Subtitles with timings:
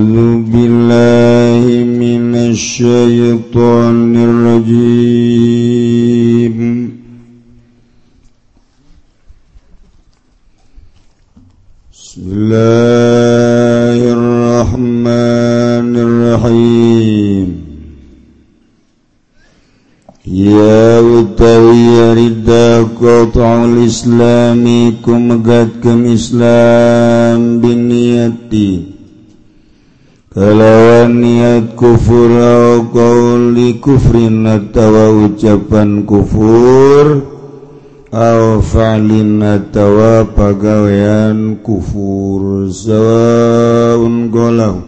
[0.00, 5.36] أعوذ بالله من الشيطان الرجيم.
[11.92, 17.48] بسم الله الرحمن الرحيم.
[20.26, 24.64] يا وتوي ردا قطع الإسلام
[25.04, 28.89] كم قد كم إسلام بنيتي.
[30.30, 37.26] kalawan niat kufur au qauli kufrin atawa ucapan kufur
[38.14, 42.70] au fa'lin atawa pagawean kufur.
[42.70, 44.86] Sawaun golau.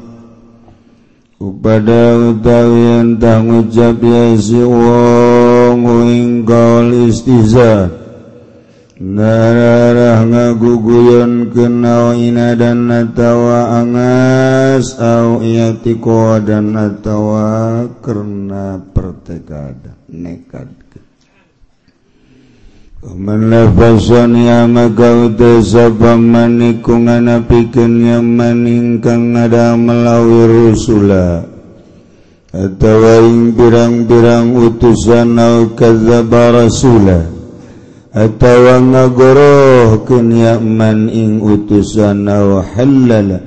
[1.42, 8.02] Kepada utawi entah ngucap ya si wong ing qaul istizah
[9.02, 20.70] ngararah ngaguguyon kenau ina dan natawa angas au iatiko dan natawa karena pertekada nekad
[23.03, 31.42] Kuman lafasan ya maka utasa pamani kungan apikan ya maningkang ada melawi rusula.
[32.55, 37.31] Atau ing pirang-pirang utusan au kazaba rasulah
[38.12, 40.60] atawa ngagorohkeun ya
[41.08, 43.41] ing utusan aw halala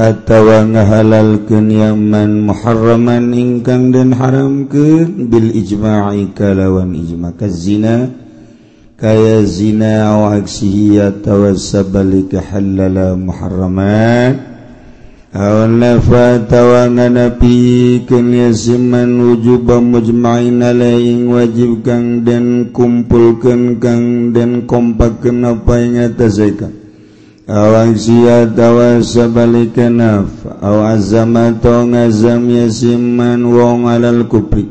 [0.00, 8.08] atawa ngahalalkeun ya man muharraman ingkang dan haram ke bil ijma'i kalawan ijma' kazina
[8.96, 14.51] kaya zina aw aksihi atawa sabalika halala muharraman
[15.32, 25.74] Halafa tawangan pikeun yasiman wujuba mujma'in naing wajib kang dan kumpulkan kang dan kompak apa
[25.80, 25.96] ing
[27.48, 30.28] awang sia tawa sabalikan naf
[30.60, 34.68] aw azama to ngazam yasiman wong alal kupri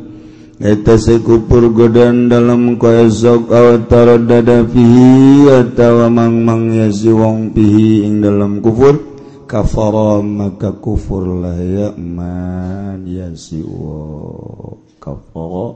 [0.62, 8.22] eta sekupur godan dalam koesok awatara dada fihi atawa mang mangmang yasi wong pihi ing
[8.22, 9.11] dalam kufur
[9.52, 15.76] kafara maka kufur lah ya man ya siwa kafara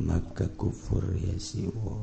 [0.00, 2.00] maka kufur ya siwa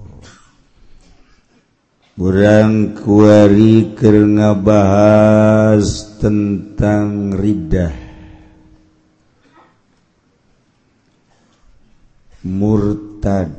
[2.17, 7.93] Burang kuari keur ngabahas tentang ridah.
[12.41, 13.53] Murtad.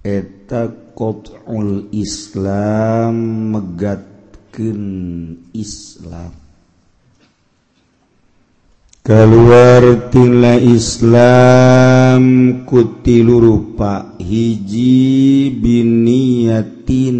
[0.00, 3.12] Eta qat'ul islam
[3.52, 4.09] megat
[5.56, 6.32] Islam.
[9.00, 12.22] Keluarlah Islam
[12.68, 17.18] kutilurupa hiji binniyatin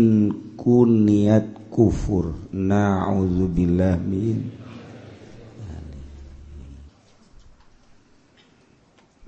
[0.60, 2.36] kuniat kufur.
[2.52, 3.96] Naudzubillah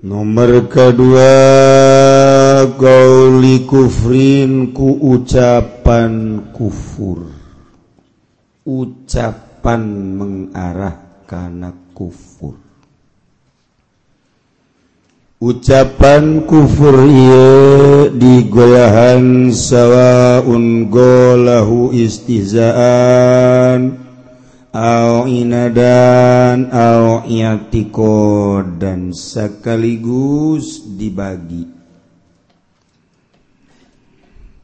[0.03, 1.35] nomor kedua
[2.75, 7.42] gauli kufrin ku ucapan kufur
[8.63, 9.83] ucapan
[10.15, 12.55] mengarah karena kufur.
[15.43, 23.99] Ucapan kufur ia digoyahan sawaun golahu istizaan
[24.71, 31.82] au inadan au iatiko dan sekaligus dibagi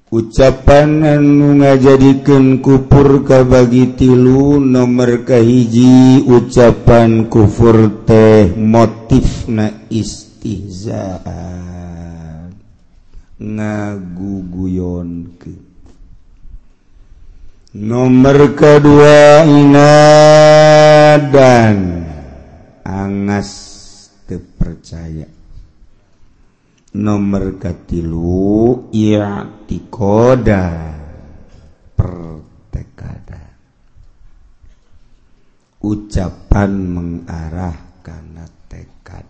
[0.10, 11.22] ucapan anu ngajadikan kufur ka bagi tilu nomor kahiji ucapan kufur teh motif na istihza
[13.40, 15.10] ngaguguyon
[15.40, 15.70] ke
[17.74, 20.50] nomor kedua inadan.
[22.84, 23.52] Angas
[24.26, 25.39] tepercaya.
[26.90, 28.90] Terpercaya nomorkatilu
[29.70, 30.66] tikoda
[31.94, 33.44] pertekada.
[35.80, 39.24] Ucapan mengarah karena tekad.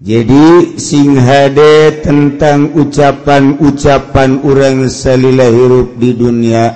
[0.00, 6.72] Jadi sing hade tentang ucapan-ucapan orang salila hirup di dunia.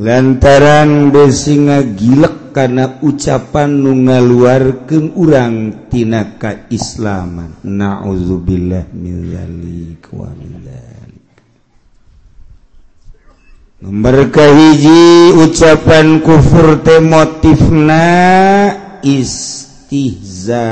[0.00, 9.34] Lantaran besinga gilek karena ucapan nungaluarkan urang tina kaislaman na'udzubillah min
[10.14, 10.30] wa
[13.84, 18.08] Nomor kahiji ucapan kufur te motifna
[19.04, 20.64] istihza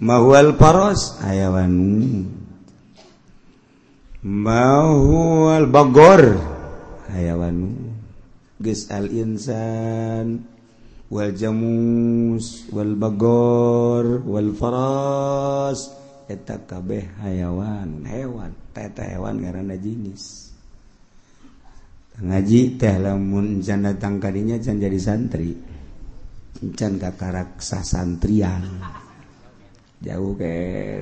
[0.00, 1.76] mahwal paros hayawan
[4.24, 6.40] mahwal bagor
[7.12, 7.76] hayawan
[8.56, 10.48] geus al insan
[11.12, 15.92] wal jamus wal bagor wal faras.
[16.26, 20.50] Eta kabeh hayawan hewan eta hewan karena jinis.
[22.18, 25.54] Ngaji teh lamun can datang kadinya can jadi santri.
[26.62, 28.64] encan kakak sah santrian.
[30.04, 30.52] Jauh ke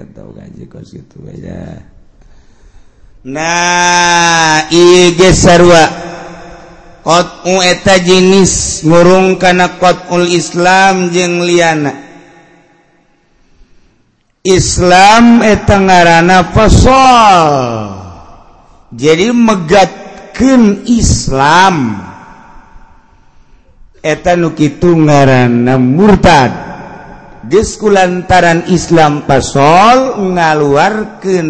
[0.07, 1.83] atau gaji kos gitu aja
[3.25, 5.81] nah iya sarwa
[7.01, 12.05] qat'u eta jenis murung kana qat'ul islam jeung liana.
[14.45, 17.51] Islam eta ngaranna fasal
[18.95, 21.99] jadi megatkeun Islam.
[24.05, 26.53] etan nukitu etankitungaran murtad.
[27.45, 31.49] Geskulantaran Islam pasol ngaluarkan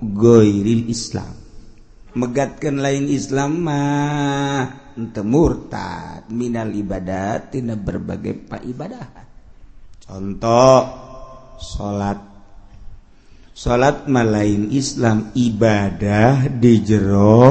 [0.00, 1.32] goiril Islam.
[2.16, 4.84] Megatkan lain Islam mah
[5.24, 9.06] murtad minal ibadat tina berbagai pak ibadah
[9.98, 10.78] contoh
[11.58, 12.22] salat
[13.50, 17.46] salat malain Islam ibadah di jero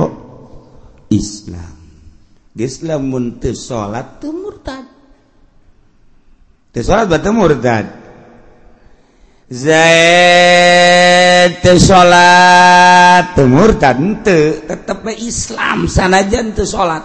[1.12, 1.73] Islam.
[2.54, 4.86] Islam muntah salat teu murtad.
[6.70, 7.86] Teu salat batu murtad.
[9.50, 10.82] Zaid
[11.66, 17.02] teu salat teu murtad henteu, tetep Islam sanajan teu salat.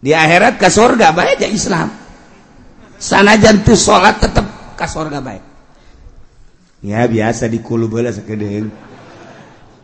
[0.00, 1.92] Di akhirat ke surga bae aja Islam.
[2.96, 5.44] Sanajan teu salat tetap ke surga baik
[6.82, 8.70] Ya biasa di kulu bae sakedeung.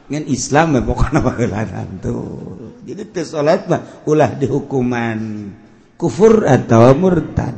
[0.04, 2.76] Ngan Islam mah pokokna baheulanan tuh.
[2.84, 5.48] Jadi teu salat mah ulah dihukuman
[5.96, 7.56] kufur atau murtad.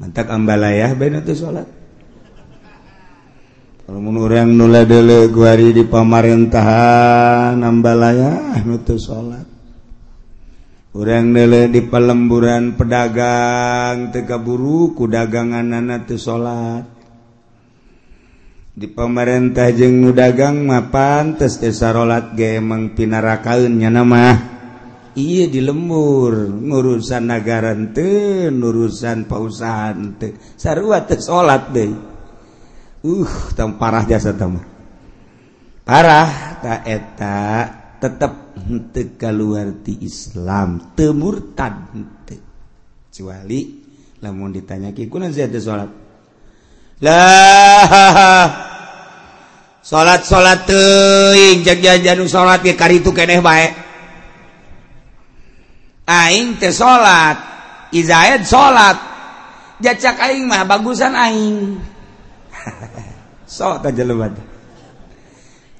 [0.00, 1.68] Mantak ambalayah benar teu salat.
[3.84, 9.44] Kalau mun urang nu ladeule guari di pemerintahan ambalayah nu salat.
[10.96, 16.95] Urang deule di pelemburan pedagang tegaburu ku dagangan anak teu salat.
[18.76, 24.36] di pemerintah jeng nudagang mapantes desa ralat ge emang pinarakaunnya nama
[25.16, 31.88] iya di lembur ngurusan negara ente nurusan pausahaan ente sarua teh salat deh.
[33.00, 34.60] Uh tam parah jasa tamu
[35.80, 37.40] parah tak eta
[37.96, 42.36] tetap hente keluar di Islam temurtad hente
[43.08, 43.88] kecuali
[44.20, 46.05] lamun ditanya ki kuna salat?
[49.84, 51.60] salat salat teing
[52.24, 53.72] salat itu keeh baik
[56.08, 57.36] aing teh salat
[57.92, 58.96] Izaid salat
[59.78, 61.78] jacak aing mah bagusan aing.
[63.46, 64.56] Sok aja lewat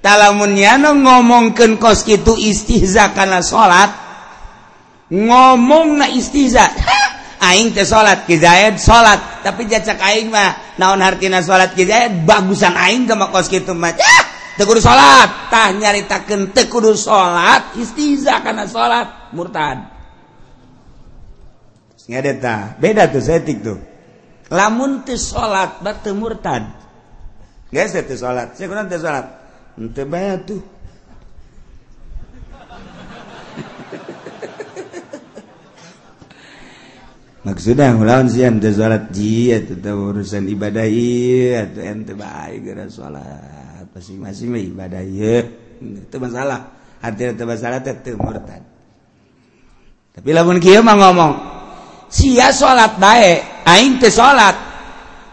[0.06, 3.90] talamunnya ngomongkeun kos kitu istihza kana salat
[5.11, 6.70] ngomong na istihza.
[7.40, 13.05] aing teh salat Kizaid salat tapi jacak aing mah naon hartina salat Kizaid bagusan aing
[13.05, 13.93] ke makos kitu mah.
[13.97, 14.25] Ah,
[14.61, 19.97] teu kudu salat tah nyaritakeun teu kudu salat istiza kana salat murtad.
[22.07, 23.78] Ngadeta beda tuh setik tuh.
[24.52, 26.62] Lamun teu salat batu murtad.
[27.73, 29.26] Geus teu salat saya kurang teu salat
[29.75, 30.75] henteu bae tuh.
[37.47, 43.87] maksudnya melawan sian teh salat ji atau urusan ibadah ieu atuh ente bae geura salat
[43.95, 45.47] masing-masing mah ibadah ieu
[46.11, 48.67] teu masalah hati teu masalah teh murtad
[50.11, 51.33] tapi lamun kieu mah ngomong
[52.11, 54.59] sia salat baik aing teh salat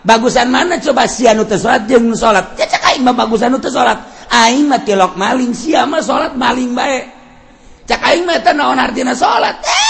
[0.05, 3.58] bagusan mana coba sia nu teh salat jeung nu salat cecek aing mah bagusan nu
[3.58, 3.98] teh salat
[4.29, 7.10] aing mah tilok maling sia mah salat maling baik
[7.89, 9.82] cak aing mah teh naon artina salat eh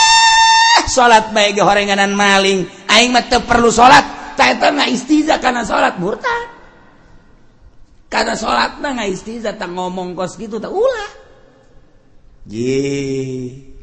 [0.93, 2.69] salat baik horenganan maling.
[2.85, 6.53] Aing mah perlu salat eta nggak istiza karena salat murtad.
[8.13, 11.12] Karena salat mah nggak istiza tak ngomong kos gitu tak ulah.
[12.45, 12.69] Ji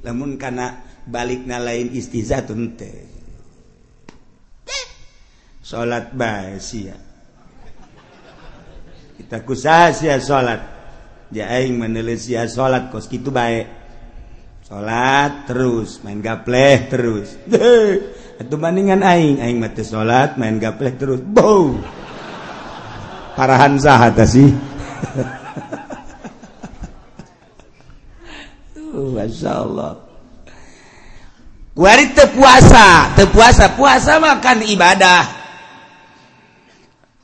[0.06, 0.78] lamun karena
[1.10, 3.10] balik lain istiza tente
[5.70, 6.98] salat bae sia.
[9.18, 10.60] Kita kusah sia salat
[11.30, 13.79] ja aing menelis sia salat kos gitu baik
[14.70, 17.34] salat terus main gapleh terus.
[18.38, 19.42] Itu bandingan aing.
[19.42, 21.18] Aing mati salat main gapleh terus.
[21.18, 21.74] Bow
[23.34, 24.46] parahan sahat sih?
[28.90, 29.96] Masya Allah.
[31.70, 35.40] Kuari tepuasa Tepuasa Puasa makan ibadah.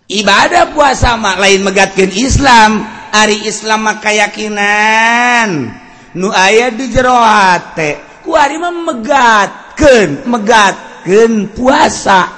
[0.07, 2.87] Ibadah puasa mak lain megatkan Islam.
[3.11, 5.86] Hari Islam maka keyakinan
[6.17, 12.35] nu aya di jerohate kuari mah megatkeun megatkeun puasa.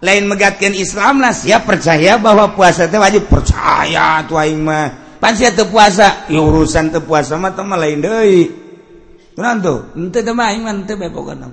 [0.00, 3.22] Lain megatkeun Islam lah siap percaya bahwa puasa itu wajib.
[3.30, 5.20] Percaya tuh aing mah.
[5.20, 6.26] Pan sia teu puasa?
[6.26, 8.48] Ya urusan teu puasa mah teh lain deui.
[9.36, 9.78] Kunaon tuh?
[9.94, 11.46] Henteu teh mah aing mah henteu bae pokona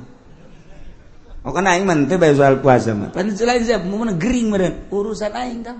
[1.44, 3.12] pokona aing mah henteu soal puasa mah.
[3.12, 4.88] Pan lain siap mun gering meureun.
[4.90, 5.76] Urusan aing teh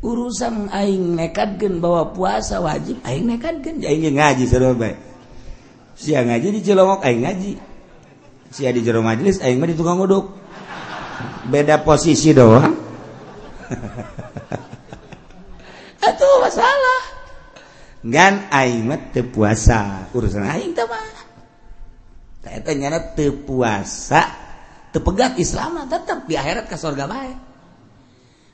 [0.00, 4.72] urusan aing nekat gen bahwa puasa wajib aing nekatkan aing ngaji sarua
[6.00, 7.52] sia ngaji di Cilongok aing ngaji.
[8.50, 10.32] Sia di jero majelis aing mah di tukang uduk.
[11.52, 12.72] Beda posisi doang.
[16.08, 17.00] Atuh masalah.
[18.00, 20.08] Ngan aing mah teu puasa.
[20.16, 20.72] Urusan aing.
[20.72, 21.04] Teh mah.
[22.48, 24.24] Eta nyana teu puasa.
[24.90, 27.49] Teu pegat Islam tetep di akhirat ka surga bae.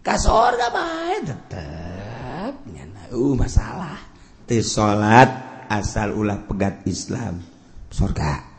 [0.07, 2.55] kasorga bae tetep.
[2.71, 3.99] Nyana uh masalah.
[4.47, 5.27] Teu salat
[5.67, 7.43] asal ulah pegat Islam.
[7.91, 8.55] Surga.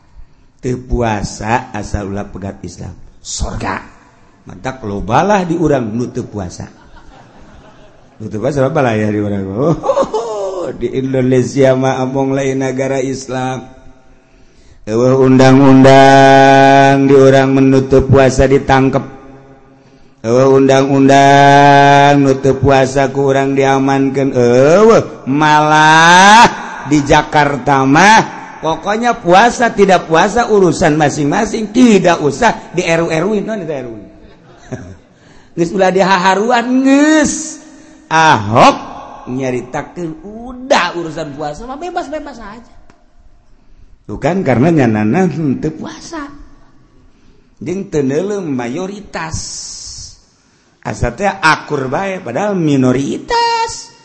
[0.60, 2.92] teu puasa asal ulah pegat Islam.
[3.24, 3.96] Surga
[4.48, 6.68] mantap mantak lobalah di urang nutup puasa.
[8.20, 9.44] Nutup puasa apa lah ya di urang?
[9.48, 13.76] Oh, oh, oh, di Indonesia mah among lain negara Islam.
[14.88, 19.17] Undang-undang di orang menutup puasa ditangkap
[20.28, 24.36] undang-undang nutup puasa kurang diamankan.
[24.36, 26.44] Oh malah
[26.88, 28.20] di Jakarta mah
[28.60, 31.72] pokoknya puasa tidak puasa urusan masing-masing.
[31.72, 33.94] Tidak usah di RW non itu RW
[35.56, 37.64] geus ulah dihaharuan geus
[38.08, 38.76] Ahok
[39.28, 42.74] nyaritakeun udah urusan puasa mah bebas-bebas aja.
[44.08, 45.28] Bukan karena nyanana
[45.60, 46.32] teu puasa.
[47.60, 48.00] Jeung teu
[48.40, 49.36] mayoritas
[50.82, 53.96] asatnya akur baik padahal minoritas.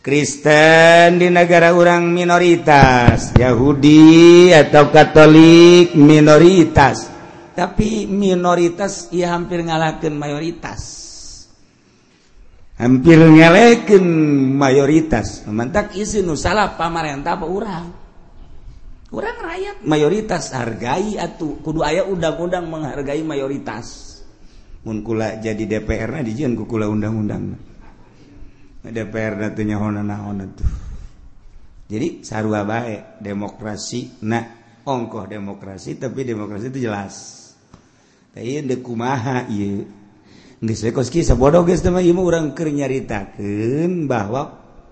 [0.00, 3.36] Kristen di negara orang minoritas.
[3.36, 7.12] Yahudi atau Katolik minoritas.
[7.52, 10.80] Tapi minoritas ia hampir ngalahkan mayoritas.
[12.80, 14.00] Hampir ngelehkan
[14.56, 15.44] mayoritas.
[15.44, 17.86] Mantak isi nusalah pamarentah apa orang
[19.12, 24.09] orang rakyat mayoritas hargai atau kudu ayah undang-undang menghargai mayoritas.
[24.86, 27.56] munkula jadi DPR na dijian kukula undang-undang.
[28.80, 30.90] DPR na tuh nyahona nahona tuh
[31.90, 34.46] jadi sarua baik demokrasi na
[34.86, 37.14] ongkoh demokrasi tapi demokrasi itu jelas.
[38.30, 39.82] Tapi dekumaha iya
[40.62, 42.04] geus we koski sabodo geus teh mah
[44.06, 44.42] bahwa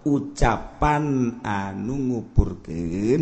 [0.02, 1.04] ucapan
[1.46, 3.20] anu ngupurkan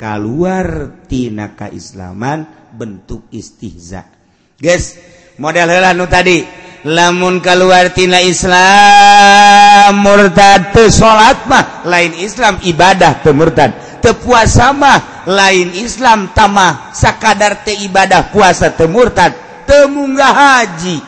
[0.00, 0.68] keluar
[1.04, 4.08] tina kaislaman bentuk istihza.
[4.56, 4.96] Guys
[5.40, 6.60] model helanu tadi.
[6.80, 16.88] Lamun keluartina Islam murtad salat mah lain Islam ibadah temurtad tepuasa mah lain Islam tamah
[16.96, 19.36] sakadar te ibadah puasa temurtad
[19.68, 21.04] temunggah haji.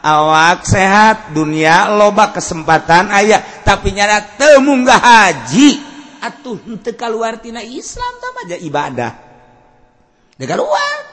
[0.00, 5.84] Awak sehat dunia loba kesempatan ayah tapi nyara temunggah haji.
[6.24, 6.56] Atuh
[6.96, 9.29] keluartina Islam aja ibadah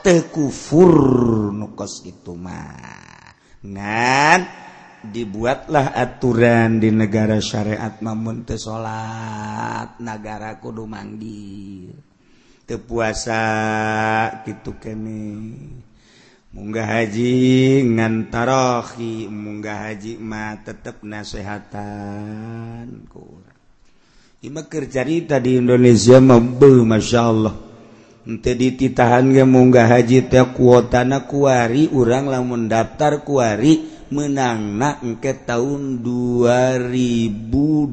[0.07, 0.96] tekufur
[1.51, 2.79] nukos itu mah.
[3.67, 4.39] Ngan
[5.03, 11.86] dibuatlah aturan di negara syariat mamun teu salat negara kudu mandi
[12.65, 15.53] teu puasa kitu kene
[16.51, 23.43] munggah haji ngan tarohi munggah haji mah tetep nasehatan ku
[24.38, 25.01] Ima kerja
[25.41, 27.66] di Indonesia mah Masya Allah.
[28.27, 34.75] Dititahan munggah haji kuota kuari urang lah mendaftar kuari menang
[35.24, 37.88] ke tahun 2028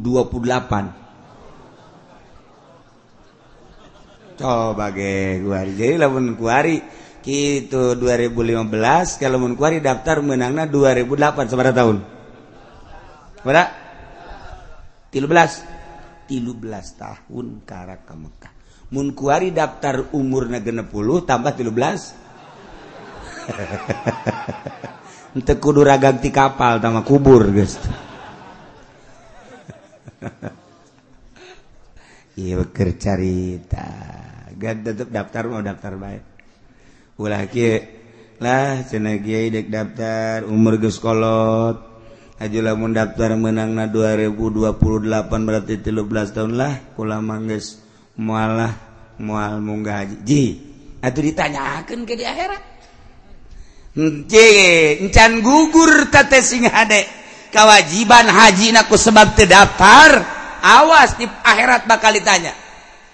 [4.34, 6.82] coba kuari
[7.22, 11.96] gitu 2015 kalau kuari daftar menangna 2008 seberapa tahun.
[13.40, 13.72] Berapa
[15.08, 18.63] 13 13 tahun kara ke Mekah
[19.14, 21.74] kuari daftar umur genep 10 tambah 13
[25.34, 27.74] ente kudu raganti kapal sama kubur guys
[32.40, 33.86] iya beker carita.
[34.54, 36.22] Gak tetep daftar mau daftar baik
[37.14, 37.78] ulah kia
[38.42, 41.94] lah cina kiai dek daftar umur geus kolot.
[42.34, 44.74] Aja lamun daftar menang na 2028
[45.30, 47.78] berarti 13 tahun lah kula mangges
[48.18, 48.74] mualah
[49.20, 50.44] mual munggah haji ji
[51.04, 52.62] atuh ditanyakan ke di akhirat.
[54.26, 54.46] Ji
[55.06, 57.06] encan gugur tete sing hade.
[57.54, 60.10] Kewajiban haji naku sebab terdaftar
[60.58, 62.50] awas di akhirat bakal ditanya.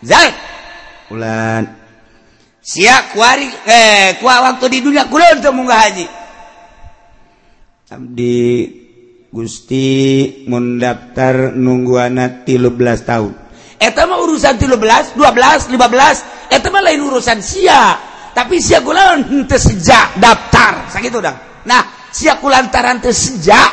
[0.01, 0.33] Zal
[1.13, 1.69] ulan
[2.65, 6.07] siap kuari eh kuah waktu di dunia kulon teu munggah haji
[7.91, 8.39] abdi
[9.31, 9.87] Gusti
[10.51, 13.33] mendaftar nungguana 13 tahun.
[13.81, 17.97] etama urusan 13 12 15 etama lain urusan sia.
[18.31, 20.87] Tapi sia kula henteu sejak daftar.
[20.93, 21.65] Sakitu dang.
[21.67, 23.73] Nah sia kulantaran teu sejak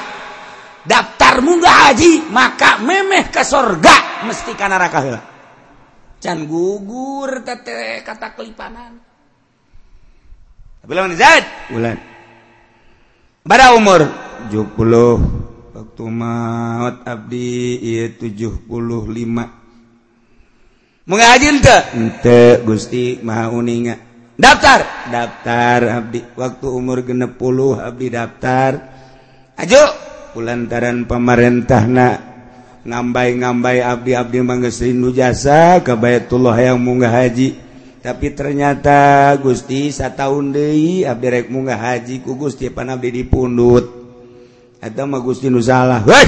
[0.87, 5.21] daftar munggah haji maka memeh ke sorga mesti ka neraka heula.
[6.17, 8.97] Can gugur tete kata kelipanan.
[10.87, 11.99] Bilang Zaid, bulan.
[13.43, 14.07] Bara umur?
[14.47, 19.56] 70 waktu maut abdi ieu 75
[21.07, 23.95] mengajin ke Gusti mauuninga
[24.37, 25.09] daftar?
[25.09, 26.21] Daftar Abdi.
[26.37, 28.71] Waktu umur genepul Abdi daftar.
[29.57, 30.05] Ajo.
[30.37, 32.13] Pulantaran pemerintah na
[32.85, 37.57] ngambai ngambai Abdi Abdi mangesin nujasa kebayatullah yang munggah haji.
[38.05, 43.89] Tapi ternyata Gusti satu tahun Dehi Abdi rek munggah haji ku Gusti pan Abdi dipundut.
[44.77, 46.21] Atau mah Gusti nusalah wah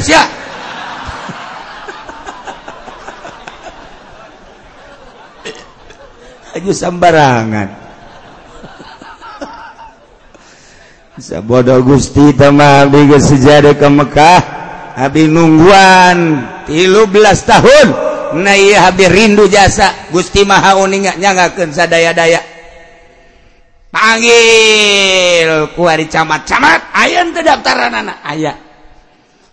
[6.72, 7.70] sambarangan
[11.44, 12.32] bodoh Gusti
[13.20, 14.42] sejada ke Mekkah
[15.00, 17.88] Abi nungguan tilu belas tahun
[18.44, 18.52] na
[18.84, 20.12] Habib rindu jasa.
[20.12, 22.44] Gusti Mahauningnyagaken sadaya-daya.
[23.96, 26.92] Panggil ku camat-camat.
[26.92, 28.20] Ayam kedaftaran anak.
[28.28, 28.70] Ayaah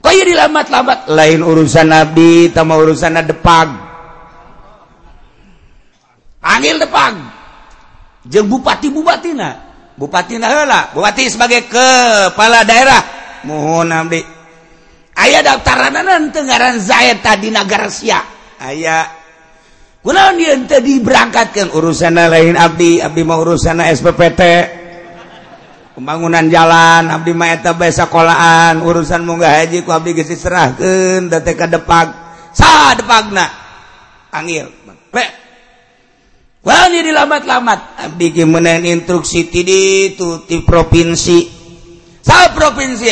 [0.06, 3.85] kau dilamat-labat lain urusan Nabi sama urusan depag
[6.46, 7.18] Angil depan
[8.30, 9.50] jeng Bupati Bupatina
[9.98, 13.02] bupati hela Bupati sebagai kepala daerah.
[13.46, 14.20] Mohon abdi.
[15.16, 18.22] Ayah daftaran Tengaran Zaid tadi negara sia.
[18.62, 19.06] Ayah
[20.06, 23.02] kunaon dia tadi berangkatkan urusan lain abdi.
[23.02, 24.42] Abdi mau urusan SPPT
[25.96, 31.40] pembangunan jalan abdi mah eta bae sekolahan urusan munggah haji ku abdi geus diserahkeun da
[31.40, 32.12] teh ka depak
[32.52, 33.48] saha depagna?
[34.28, 34.68] Angil
[35.08, 35.45] pe
[37.06, 38.10] dilamat-lamat.
[38.10, 38.42] Abdi
[38.90, 41.38] instruksi itu di provinsi.
[42.26, 43.06] Saya provinsi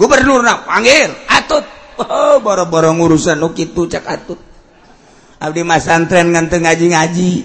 [0.00, 1.60] Gubernur panggil atut.
[2.00, 4.40] Oh, boro-boro urusan itu Cak atut.
[5.44, 7.44] Abdi Masantren nganteng ngaji-ngaji.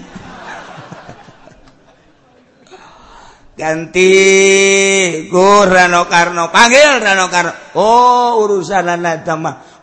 [3.60, 4.08] Ganti
[5.68, 7.52] Rano Karno panggil Rano Karno.
[7.76, 9.28] Oh urusan anak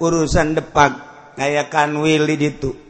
[0.01, 0.97] urusan depak
[1.37, 1.69] kayak
[2.01, 2.82] Willy itu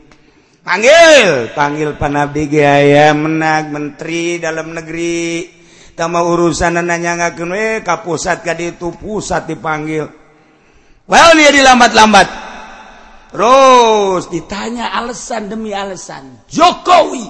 [0.64, 1.52] panggil!
[1.52, 5.46] Panggil panabdi Gaya menang menteri dalam negeri.
[5.94, 10.10] Sama urusan nanya ngaken eh ka pusat tadi itu pusat dipanggil.
[11.06, 12.28] Well dia dilambat-lambat.
[13.30, 16.42] Terus ditanya alasan demi alasan.
[16.50, 17.26] Jokowi.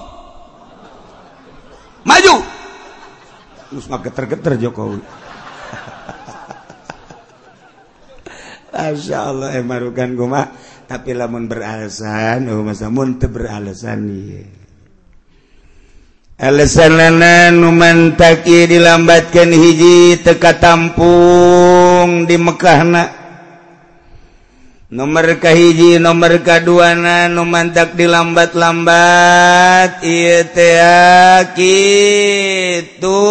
[2.04, 2.36] Maju.
[3.72, 5.00] Terus nggak geter-geter Jokowi.
[8.72, 10.46] Masya Allah, eh, marukan gue mah.
[10.84, 14.64] tapi lamun beralasan oh masa mun teu beralasan ieu.
[16.34, 23.22] Alasan lana nu mantaki dilambatkeun hiji teu katampung di Mekahna.
[24.90, 30.82] Nomor kahiji nomor kaduana nu mantak dilambat-lambat ieu teh
[31.54, 33.22] kitu.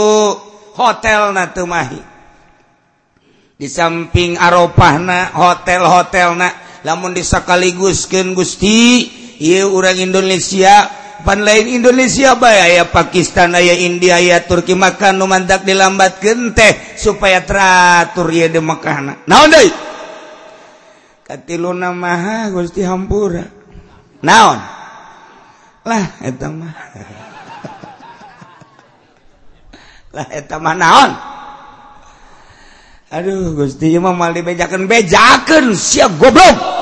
[0.74, 2.00] Hotelna teu mahi.
[3.60, 6.63] Di samping Aropahna hotel-hotelna.
[6.84, 9.08] namun disakaligusken Gusti
[9.40, 10.92] y orang Indonesia
[11.24, 18.28] pan lain Indonesia bay Pakistan aya India ya Turki makan numantak dilambat gente supaya teratur
[18.30, 19.72] ya di makanan naon deui?
[21.24, 23.48] Katilu nama Gusti hampura.
[24.20, 24.60] Naon?
[25.88, 26.76] Lah eta mah.
[30.16, 31.12] Lah eta mah naon?
[33.08, 36.73] Aduh Gusti mah mal dibejakan bejakan siap goblok.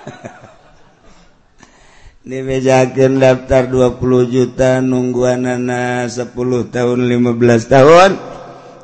[2.28, 6.30] dibejakan daftar 20 juta nungguan nana 10
[6.70, 8.10] tahun 15 tahun.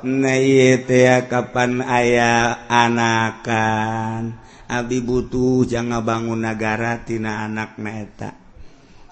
[0.07, 4.39] Nah iya teh kapan ayah anakan?
[4.67, 8.47] Abi butuh jangan bangun negara tina anak neta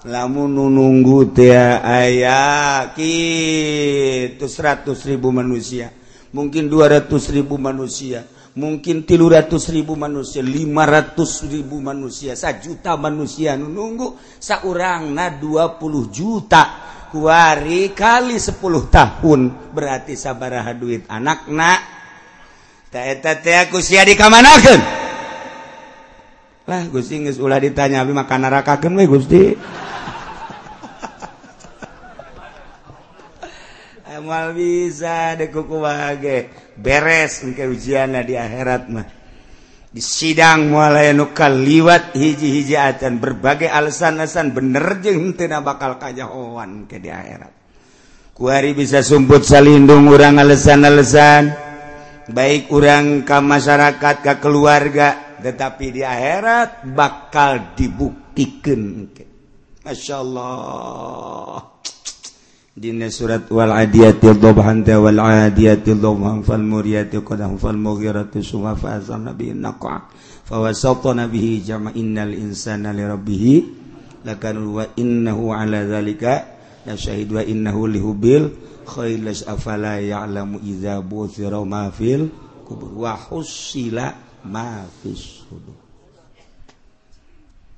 [0.05, 5.88] lamun nunggu tia ayah Kitu 100 ribu manusia.
[6.35, 8.29] Mungkin 200 ribu manusia.
[8.55, 15.31] mungkin tilu ratus ribu manusia lima ratus ribu manusia sa juta manusia nunggu seorang na
[15.35, 16.93] dua puluh juta.
[17.14, 19.71] Kuari kali sepuluh tahun.
[19.71, 21.81] Berarti sabaraha duit anak nak
[22.90, 24.81] taeta teh aku sia di kamanakan.
[26.64, 29.53] lah gusti geus ulah ditanya abi makan neraka we gusti?
[34.22, 39.07] mal bisa dekuku wage beres engke ujian di akhirat mah.
[39.94, 43.22] Di sidang mulai nukal liwat hiji-hiji acan.
[43.22, 47.55] Berbagai alasan-alasan bener jeng teu bakal kajahoan ke di akhirat.
[48.35, 51.55] Kuari bisa sumput salindung orang alasan-alasan.
[52.27, 59.12] Baik orang ke masyarakat ke keluarga tetapi di akhirat bakal dibuktikan
[59.85, 61.77] Masya Allah.
[62.74, 70.02] دين سورة والعاديات ضبحا والعاديات ضبحا فالموريات قدم فالمغيرة سما فأزرنا به النقع
[70.44, 71.90] فوسطنا به جمع.
[71.96, 73.62] إن الإنسان لربه
[74.26, 76.24] لكن وإنه على ذلك
[76.87, 78.50] لشهد وإنه لهبل
[78.87, 83.98] خير أفلا يعلم إذا بوثر ما في القبور وحصل
[84.44, 85.84] ما في الصدور.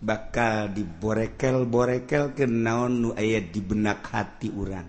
[0.01, 4.89] bakal diborekel-borekel ke naon nu aya di benak hati urang.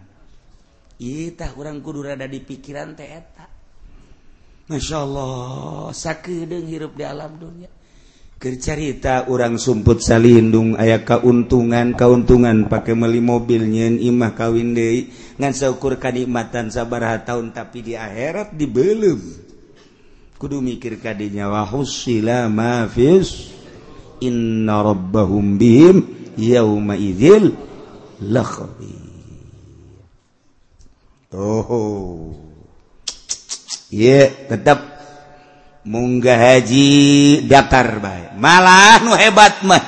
[0.98, 3.46] Itah orang kudu rada di pikiran teh eta.
[4.68, 7.72] Masya Allah sakedeung hirup di alam dunia
[8.38, 15.10] Kercarita orang sumput salindung ayah keuntungan keuntungan pakai meli mobilnya imah kawin deui
[15.42, 19.18] ngan saukur kanikmatan sabaraha tahun tapi di akhirat dibelum
[20.38, 23.57] kudu mikir kadinya wa husila ma fis
[24.24, 26.06] inna rabbahum bihim
[26.38, 27.54] yauma idzil
[28.22, 29.08] lakhabir
[31.36, 32.32] Oh.
[33.92, 34.80] Ye, tetap
[35.84, 38.30] munggah haji daftar baik.
[38.40, 39.84] Malah nu hebat mah.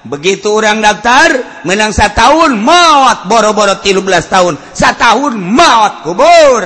[0.00, 4.54] Begitu orang daftar menang tahun maut boro-boro 13 tahun.
[4.74, 6.64] tahun maut kubur.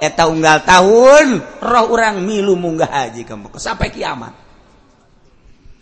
[0.00, 4.49] Eta unggal tahun roh orang milu munggah haji kamu sampai kiamat.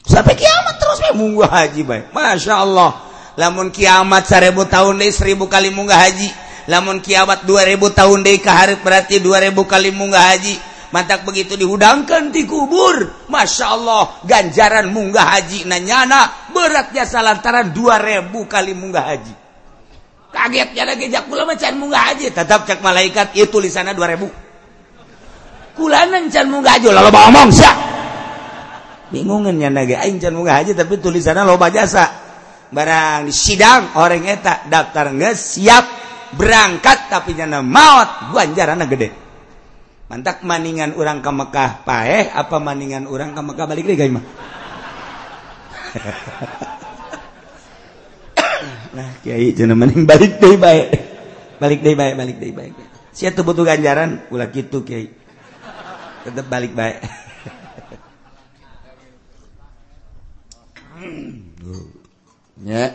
[0.09, 3.05] Sampai kiamat terus munggah haji baik masya Allah.
[3.39, 6.27] Lamun kiamat seribu tahun deh seribu kali munggah haji.
[6.67, 10.59] Lamun kiamat dua ribu tahun deh kaharit berarti dua ribu kali munggah haji.
[10.89, 18.49] Mantak begitu dihudangkan di kubur Masya Allah ganjaran munggah haji nanyana beratnya salantaran dua ribu
[18.51, 19.35] kali munggah haji.
[20.35, 22.35] Kagetnya lagi jak pula macan munggah haji.
[22.35, 24.27] Tetap cek malaikat itu tulisannya dua ribu.
[25.79, 27.98] Kulanan can munggah haji lalu ngomong siap
[29.09, 32.29] bingungannya naga aing can muga haji tapi tulisannya loba jasa.
[32.69, 35.85] Barang di sidang orang eta daftar nggak siap
[36.37, 39.29] berangkat tapi nyana maut banjaran gede.
[40.09, 44.25] Mantak maningan orang ke Mekah paeh apa maningan orang ke Mekah balik lagi mah
[48.97, 50.89] nah kiai jangan maning balik deh baik
[51.61, 52.73] balik deh baik balik deh baik
[53.13, 55.09] siapa butuh ganjaran ulah gitu kiai.
[56.25, 57.05] Tetap balik baik
[62.65, 62.95] Ya.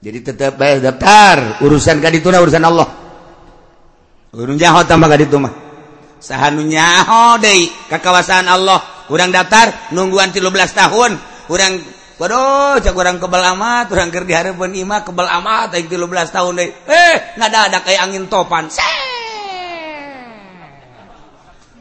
[0.00, 2.88] Jadi tetap bayar daftar urusan kadi itu urusan Allah.
[4.30, 5.52] Urung nyaho tambah kadi mah.
[6.22, 8.80] Sahanu nyaho deui kakawasan Allah.
[9.10, 11.18] kurang daftar nungguan 13 tahun.
[11.50, 11.82] kurang
[12.20, 16.52] Waduh, cak orang kebal amat, orang kerja hari pun ima kebal amat, yang 13 tahun
[16.60, 16.68] deh.
[16.84, 18.68] Eh, nggak ada ada kayak angin topan.
[18.68, 18.84] Seh.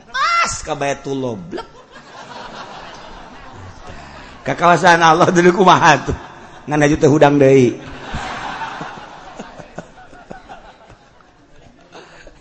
[0.07, 1.33] Mas kabayatullah.
[1.43, 1.67] Blek.
[4.47, 6.15] kekawasan Allah dulu kumaha tuh.
[6.69, 7.73] ngan aju teh hudang deui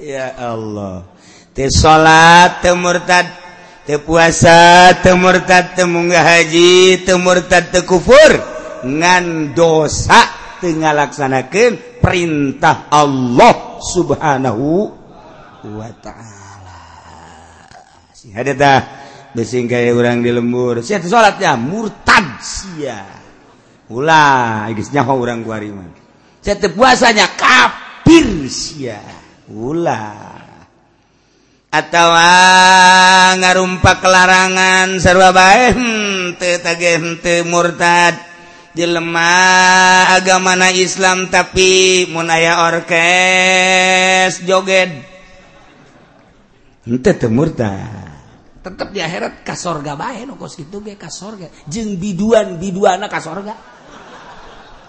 [0.09, 1.05] ya Allah.
[1.53, 3.27] Teu salat teu murtad
[3.85, 8.33] teu puasa teu murtad teu munggah haji teu murtad teu kufur.
[8.87, 10.23] Ngan dosa
[10.63, 14.67] teu ngalaksanakeun perintah Allah subhanahu
[15.67, 16.79] wa ta'ala.
[18.15, 18.87] Si hadeta
[19.35, 20.81] besi gawe urang di lembur.
[20.81, 21.59] Sia salatnya?
[21.59, 22.39] Murtad.
[22.39, 23.18] Sia
[23.89, 25.89] Ulah, nyawa orang kuariman.
[26.45, 29.01] Setiap puasanya kafir sia.
[29.49, 30.37] Ulah.
[31.69, 38.15] Atau ah, ngarumpak kelarangan sarwa bae hmm, henteu tage henteu hmm, murtad
[38.77, 39.33] jelema
[40.17, 44.93] agamana Islam tapi munaya orkes joget
[46.89, 48.09] henteu teu murtad
[48.93, 53.78] di akhirat kasorga bae nu kos kitu ge kasorga jeung biduan biduana kasorga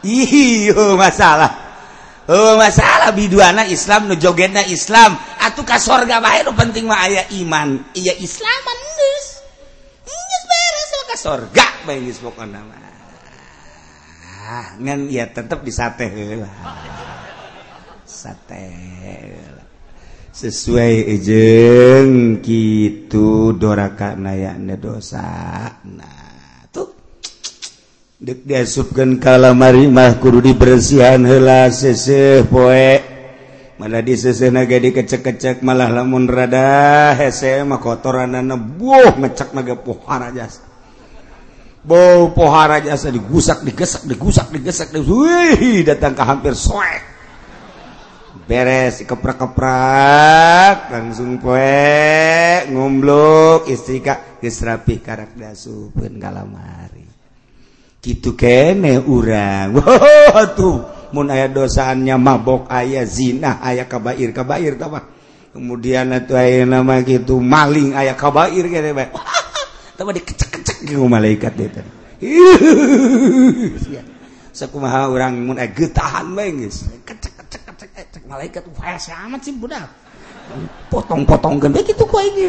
[0.03, 1.67] Ihi masalah.
[2.29, 5.17] Oh, masalah biduana Islam nu jogetna Islam.
[5.41, 7.89] Atuh ka sorga bae nu penting mah aya iman.
[7.97, 9.27] Iya Islam geus
[10.05, 12.77] geus beres ka sorga bae geus pokona mah.
[14.49, 16.49] Ah, ngan ya tetep di sate heula
[18.01, 18.65] sate
[20.33, 25.25] sesuai jeung kitu doraka nayana dosa.
[25.85, 26.28] Nah.
[28.19, 32.99] dek diasupkan kalamari mah kudu dibersihan hela sese poe.
[33.79, 39.15] Malah di sese naga di kecek kecek malah lamun rada hese mah kotoran dan nebuh
[39.23, 40.67] ngecek naga pohara jasa.
[41.79, 47.15] Bau pohara jasa digusak digesak digusak digesak wih datang ke hampir soek
[48.49, 57.08] beres keprak-keprak langsung poe ngomblok istri kak gesrapi karak diasupkan kalamari.
[57.99, 59.75] gitu kene urang.
[59.79, 60.77] Wow, tuh.
[61.09, 65.09] Mun aya dosaannya mabok ayah zina ayah kabair kabair apa
[65.49, 69.09] kemudian itu ayah nama gitu maling ayah kabair kene bae
[69.97, 71.81] tapi dikecek-kecek gitu malaikat itu
[74.53, 76.85] sakumaha urang mun aya getahan bae geus.
[77.09, 78.69] Kecek-kecek kecek eh, kecek malaikat.
[78.69, 79.89] Wes amat sih budak
[80.89, 82.43] potong-potong gede eh, gitu kok ini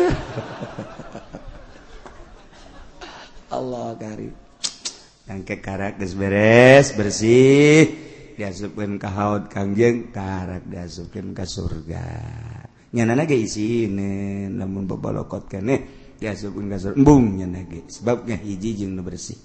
[3.53, 4.33] Allah karim
[5.31, 7.87] tangke karak geus beres bersih
[8.35, 12.03] diasupkeun ka haud kangjeng karak diasupkeun ka surga.
[12.91, 15.75] Nyana ge isine lamun babalokot kene
[16.19, 16.99] diasupkeun ka surga.
[16.99, 19.39] Embung nyana ge sebab nya hiji jeung nu bersih.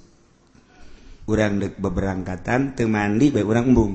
[1.29, 3.93] Urang deuk beberangkatan teu mandi bae urang embung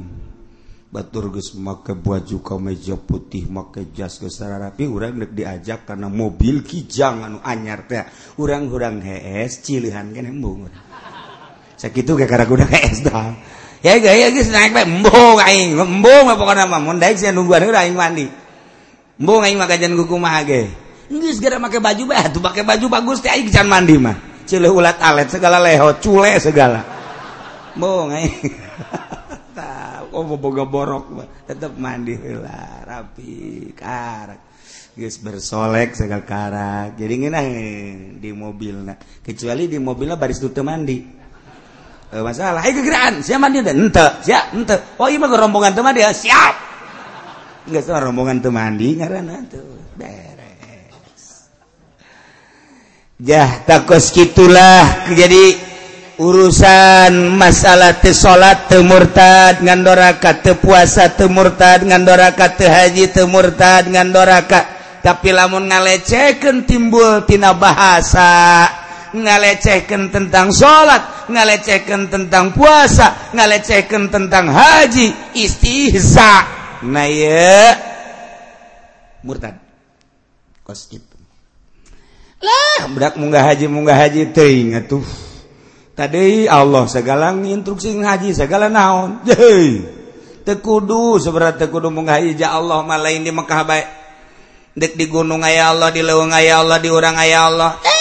[0.94, 6.06] batur geus make baju ka meja putih make jas geus rapi urang deuk diajak karena
[6.06, 8.06] mobil kijang anu anyar teh.
[8.38, 10.89] Urang-urang hees cilihan kene embung urang
[11.80, 13.32] sakitu ge karena kuda es dah.
[13.80, 17.88] Ya gaya geus naik bae embung aing embung pokona mah mun daek sia nungguan heula
[17.88, 18.28] aing mandi.
[19.16, 20.68] Embung aing mah kajian kumaha ge.
[21.08, 24.44] Geus gara make baju bae atuh make baju bagus teh aing can mandi mah.
[24.44, 26.84] Cileh ulat alet segala leho cule segala.
[27.72, 28.36] Embung aing.
[30.10, 34.42] Oh boga borok mah tetep mandi heula rapi karak.
[34.98, 36.98] Geus bersolek segala karak.
[36.98, 37.46] Jadi ngeunah
[38.18, 38.98] di mobilna.
[39.22, 41.19] Kecuali di mobilnya baris tutup mandi
[42.10, 42.58] Uh, masalah.
[42.58, 44.06] Hey, gegeraan siapa dia dan ente.
[44.26, 44.76] Siap ente.
[44.98, 46.10] Oh iya mah rombongan teman dia.
[46.10, 46.54] Siap.
[47.70, 51.46] Enggak salah rombongan teman di ngaran tuh beres.
[53.22, 55.54] Jah takos gitulah jadi
[56.18, 63.30] urusan masalah teu salat teu murtad ngandoraka teu puasa teu murtad ngandoraka teu haji teu
[63.30, 68.79] murtad ngandoraka tapi lamun ngalecekeun timbul tina bahasa.
[69.14, 76.46] ngalecehkan tentang salat ngalecehkan tentang puasa ngalecehkan tentang haji istihza.
[76.86, 77.76] Nah ya
[79.22, 79.56] murtad.
[80.64, 81.10] Kos itu
[82.40, 82.88] lah!
[82.88, 85.04] Budak munggah haji munggah haji teuing atuh.
[85.92, 89.20] Tadi Allah segala instruksi haji segala naon.
[89.28, 89.84] Hei
[90.40, 93.88] tekudu seberat tekudu munggah ija Allah malain di Mekah baik
[94.72, 97.72] dek di gunung ayah Allah di leung ayah Allah di orang ayah Allah.
[97.84, 97.99] Eh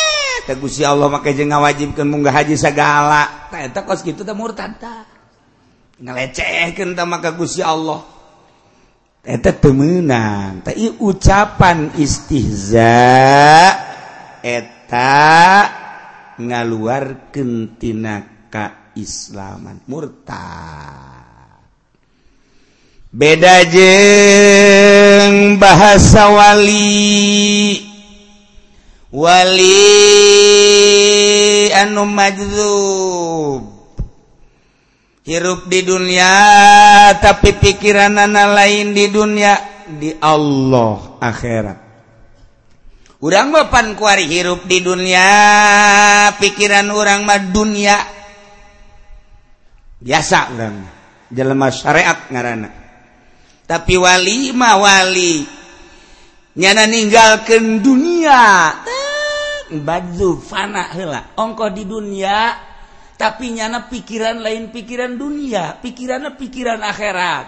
[0.57, 5.05] Gusi Allah maka je ngawajibkan munggah haji segala eta kos gitu teh murtad tah.
[5.99, 8.01] Ngelecehkeun teh maka gusi Allah.
[9.21, 12.97] Eta temenan teh ucapan istihza
[14.39, 15.19] eta
[16.39, 21.19] ngaluarkeun tina kaislaman murtad.
[23.09, 27.81] Beda jeng bahasa wali.
[29.09, 30.18] Wali
[31.73, 33.63] anu majzub.
[35.25, 36.32] Hirup di dunia
[37.21, 41.77] tapi pikiran anak lain di dunia di Allah akhirat.
[43.19, 45.27] Urang bapan kuari hirup di dunia
[46.39, 47.97] pikiran orang mah dunia.
[49.99, 50.75] Biasa kan
[51.29, 52.79] jelema syariat ngarana
[53.69, 55.45] tapi wali mah wali
[56.58, 58.73] nyana ninggalkan dunia.
[59.71, 61.38] badzu fana heula.
[61.38, 62.58] Ongko di dunia
[63.19, 67.45] tapi nyana pikiran lain pikiran dunia pikirannya pikiran akhirat.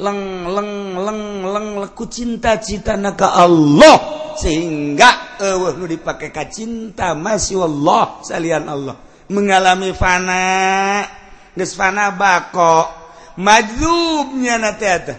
[0.00, 3.96] Leng leng leng leng leku cinta cita naka Allah
[4.40, 8.96] sehingga eueuh nu dipake ka cinta masih Allah salian Allah.
[9.28, 11.04] Mengalami fana
[11.52, 13.04] geus fana bako.
[13.32, 15.18] Madzubnya nyana teh teh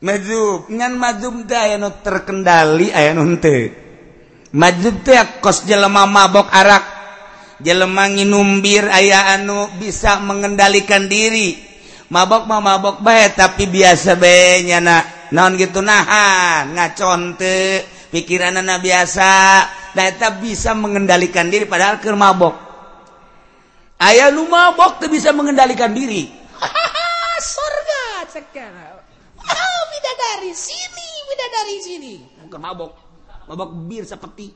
[0.00, 3.68] madzub ngan madzub teh aya nu terkendali aya nu teu
[5.40, 6.84] kos jelema mabok arak.
[7.60, 11.60] Jelemangin numbir aya anu bisa mengendalikan diri.
[12.10, 19.30] Mabok mah mabok baik tapi biasa benya nak naon gitu nahan ngaconte pikiran anak biasa.
[19.90, 22.56] Data bisa mengendalikan diri padahal ke mabok.
[24.00, 26.32] Ayah nu mabok tuh bisa mengendalikan diri.
[27.40, 29.00] Surga sekarang
[29.36, 32.14] wow bidadari sini bidadari sini.
[32.48, 33.09] Ke mabok.
[33.50, 34.54] babak bir seperti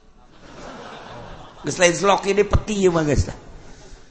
[1.65, 3.39] Gus lain selok ini peti ya bang Gus lah.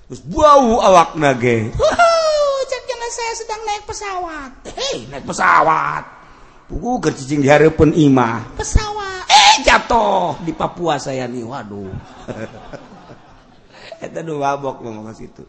[0.10, 1.70] Terus bau awak nage.
[1.78, 4.52] Wow, cek jangan saya sedang naik pesawat.
[4.74, 6.04] Hei, naik pesawat.
[6.66, 8.42] buku keur diharapun ima.
[8.58, 9.30] Pesawat.
[9.30, 11.46] Eh, jatuh di Papua saya nih.
[11.46, 11.94] Waduh.
[14.04, 15.46] Eta nu mabok mas itu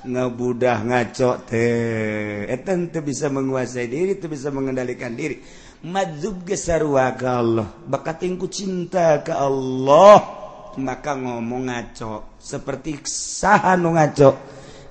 [0.00, 5.42] ngebudah ngaco teh eten bisa menguasai diri teu bisa mengendalikan diri
[5.84, 7.68] madzub gesarwa gesarwaga Allah.
[7.88, 10.40] Bakatingku cinta ke Allah.
[10.78, 14.38] Maka ngomong ngaco seperti sah nu ngaco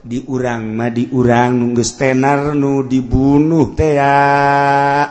[0.03, 5.07] diurang mah diurang nunggus tenar nu dibunuh tea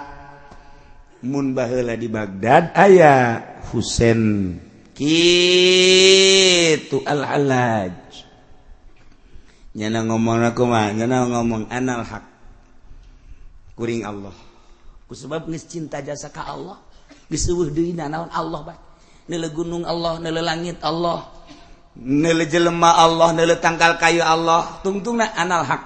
[1.24, 3.40] mun baheula di Baghdad aya
[3.72, 4.60] Husain.
[4.92, 7.96] Kitu al-alaj
[9.72, 12.24] nyana ngomong aku mah nyana ngomong anal hak.
[13.72, 14.47] Kuring Allah.
[15.14, 16.76] sebab cinta jasa ka Allah.
[17.28, 18.76] Disuh naon Allah
[19.28, 21.28] nele gunung Allah nele langit Allah
[22.00, 24.80] nele jelema Allah nele tangkal kayu Allah.
[24.80, 25.82] Tungtung anal hak.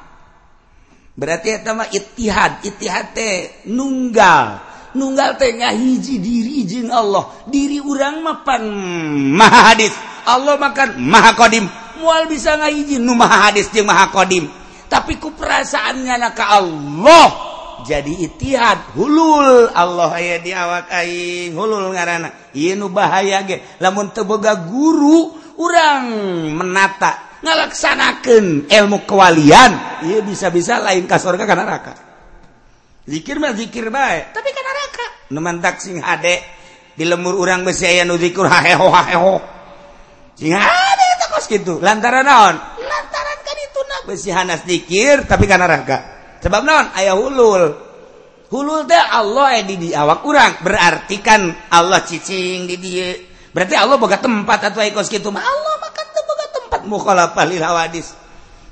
[1.13, 2.63] Berarti eta mah ittihad.
[2.63, 4.71] Ittihad teh nunggal.
[4.95, 7.31] Nunggal teh ngahiji diri jeung Allah.
[7.51, 8.63] Diri urang mah pan
[9.35, 9.95] maha hadis.
[10.23, 11.67] Allah makan maha qadim
[11.99, 14.47] mual bisa ngahiji nu maha hadis jeung maha qadim
[14.87, 17.52] tapi ku perasaannya ka Allah.
[17.83, 19.71] jadi itihad hulul.
[19.75, 23.79] Allah aya di awak aing hulul ngaran nu bahaya ge.
[23.83, 26.07] Lamun teboga guru urang
[26.57, 31.95] menata ngalaksanakan ilmu kewalian iya bisa-bisa lain ka surga ka neraka.
[33.03, 35.07] Zikir mah zikir baik tapi ka neraka.
[35.35, 36.39] Nemantak sing hade
[36.95, 39.35] di lemur urang besi aya nu zikir haheho haheho.
[40.39, 42.57] Sing hade itu kos gitu lantaran naon?
[42.79, 46.22] Lantaran kan itu nak besi hanas zikir tapi ka neraka.
[46.43, 46.87] sebab naon?
[46.99, 47.65] Ayah hulul.
[48.53, 53.17] Hulul teh Allah eh di awak kurang berarti kan Allah cicing di dia.
[53.49, 55.41] Berarti Allah boga tempat atau ikos gitu mah.
[55.41, 58.13] Allah makan tuh boga tempat mukhalafah lil hawadis.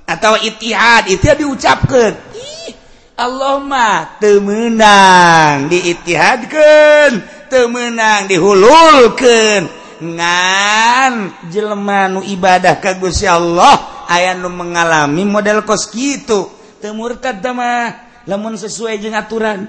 [0.05, 2.77] Atau itihad itu diucapkan ih
[3.17, 9.69] Allah mah temenang diitihadkan temenang dihululkan
[10.01, 11.13] ngan
[11.53, 18.97] jelemanu ibadah ke Gusti Allah aya nu mengalami model kos gitu temurkad mah lamun sesuai
[18.99, 19.69] jeung aturan.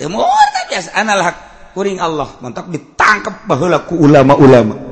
[0.00, 1.36] Temurkad biasa anal hak
[1.76, 2.28] kuring Allah.
[2.40, 4.88] Mantap ditangkap baheula ku ulama-ulama.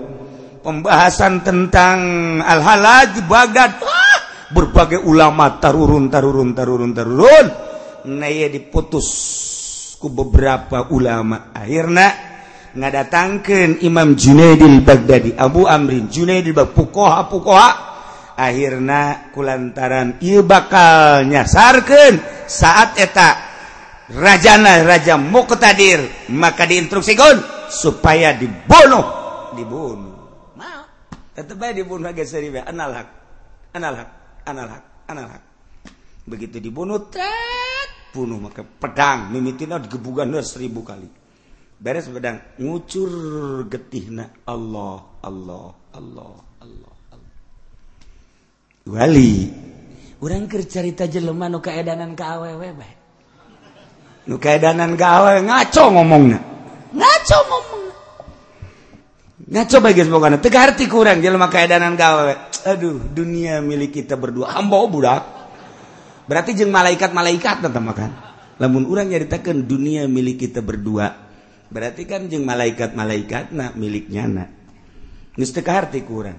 [0.61, 1.99] Pembahasan tentang
[2.45, 3.81] al-halal di Baghdad.
[3.81, 4.21] Ah,
[4.53, 7.47] berbagai ulama tarurun tarurun tarurun tarurun.
[8.09, 9.09] Naya diputus
[9.97, 11.51] ku beberapa ulama.
[11.57, 12.09] Akhirnya
[12.77, 17.88] ngadatangkan Imam Junaidil Baghdadi Abu Amrin Junaidil Baghdadi pukoha pukoha.
[18.39, 23.28] akhirnya kulantaran ia bakal nyasarkan saat eta
[24.14, 29.05] rajana raja muqtadir maka diinstruksikan supaya dibunuh.
[29.59, 30.16] Dibunuh.
[30.55, 30.82] Mau
[31.34, 33.09] tetap aja dibunuh lagi seribe anal hak
[33.74, 34.11] anal hak
[34.47, 35.43] anal hak anal hak.
[36.24, 41.11] Begitu dibunuh tet bunuh maka pedang mimitina digebugan seribu kali.
[41.78, 43.11] Beres pedang ngucur
[43.70, 46.98] getihna Allah Allah Allah Allah Allah.
[48.89, 49.53] Wali.
[50.18, 52.95] Orang cerita jelema nu kaedanan ka awewe bae
[54.26, 56.39] nu kaedanan ka awewe ngaco ngomongna.
[56.91, 57.82] Ngaco ngomong
[59.49, 62.34] ngaco bae bagian pokoknya tegar arti kurang jelema kaedanan ka awewe.
[62.66, 64.59] Aduh dunia milik kita berdua.
[64.59, 65.22] Hamba oh, budak.
[66.26, 68.12] Berarti jeng malaikat-malaikat tentang kan
[68.59, 71.14] lamun orang nyaritakan dunia milik kita berdua
[71.70, 74.51] berarti kan jeng malaikat-malaikat nak miliknya nak
[75.39, 76.36] nus teka arti kurang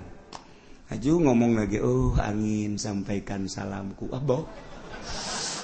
[0.89, 4.41] Aju ngomong lagi oh angin sampaikan salamku Abah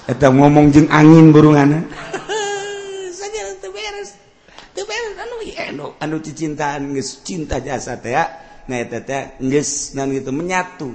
[0.06, 1.82] Eta ngomong jeng angin burungana.
[3.18, 4.14] Saja itu beres.
[4.70, 5.14] Itu beres.
[5.18, 8.46] anu anu anu cicintaan nges cinta jasa teh ya.
[8.66, 10.90] nah eta teh nges nan gitu menyatu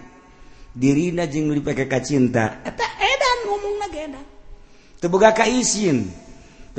[0.76, 4.26] dirina jeung nu dipake ka cinta eta edan ngomong lagi edan
[5.00, 6.12] teu boga kaisin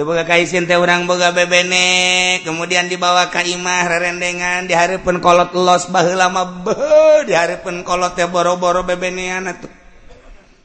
[0.00, 5.92] boga Kaisin teh urang boga bebene kemudian dibawa ka imah rerendengan di dihareupeun kolot los
[5.92, 9.68] baheula mah beuh dihareupeun kolot teh boro-boro bebenean atuh.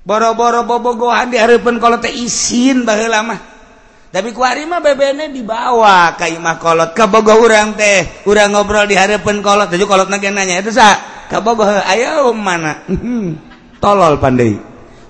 [0.08, 3.40] Boro-boro bobogohan di dihareupeun kolot teh isin baheula mah
[4.08, 6.96] tapi ku ari mah bebene dibawa ka imah kolot.
[6.96, 10.90] Ka bogo urang teh urang ngobrol di dihareupeun kolot teh kolot ge nanya eta sa?
[11.28, 12.88] Ka bogo ayo um, mana.
[13.84, 14.56] Tolol pandai.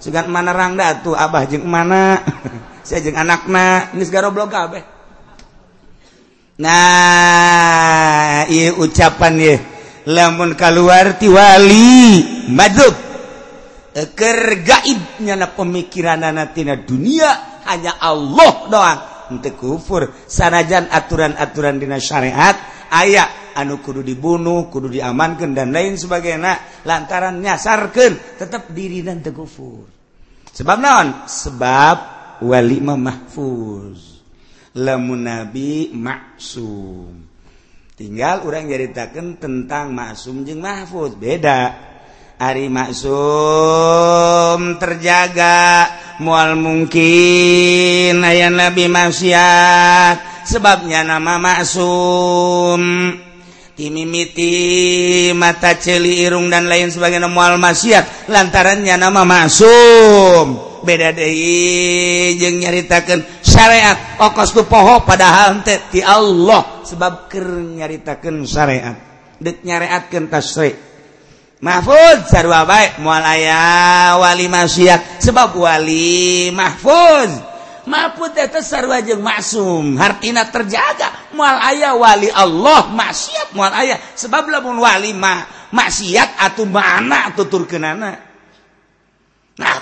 [0.02, 2.18] Sugan mana rangda tuh abah jeung mana?
[2.88, 4.84] saya jeung anakna geus garoblok kabeh.
[6.64, 9.56] Nah ieu ucapan ya
[10.08, 12.96] lamun kaluar ti wali madzub
[13.92, 19.00] keur gaib nyana pemikiranana tina dunia hanya Allah doang.
[19.28, 22.56] Untuk kufur sanajan aturan-aturan dina syariat
[22.88, 29.84] ayat anu kudu dibunuh kudu diamankan dan lain sebagainya lantaran nyasarkan tetap diri dan tegufur
[30.56, 31.28] sebab naon?
[31.28, 34.22] Sebab wali mahfuz.
[34.78, 37.26] Lamun nabi maksum.
[37.98, 41.18] Tinggal orang ceritakan tentang maksum jeung mahfuz.
[41.18, 41.74] Beda.
[42.38, 43.18] Ari maksum
[44.78, 45.90] terjaga.
[46.22, 50.46] Mual mungkin ayat nabi maksiat.
[50.46, 52.82] Sebabnya nama maksum.
[53.78, 54.54] Mimiti
[55.38, 58.30] mata celi irung dan lain sebagai mual maksiat.
[58.30, 64.16] Lantarannya nama maksum beda dehi jeung nyaritakan syariat.
[64.24, 66.88] Okos tu poho padahal hante ti Allah.
[66.88, 68.96] Sebab ker nyaritakan syariat.
[69.36, 70.72] Dek nyariatkan tasri.
[71.60, 77.58] Mahfud sarwa baik mualaya wali masyiak sebab wali mahfud
[77.88, 79.96] Mahfud itu sarwa jeung maksum.
[79.98, 81.34] Hartina terjaga.
[81.36, 88.12] Mual aya wali Allah maksiat mual aya sebab lamun wali ma maksiat atuh mana tuturkeunana
[89.58, 89.76] nah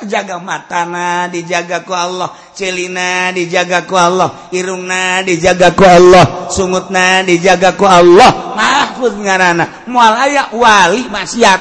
[0.00, 2.32] terjaga matana dijagaku Allah.
[2.56, 4.48] Celina dijagaku Allah.
[4.48, 6.48] Irungna dijagaku Allah.
[6.48, 8.56] Sungutna dijagaku Allah.
[8.56, 11.60] Mahfud ngaranana mual aya wali maksiat.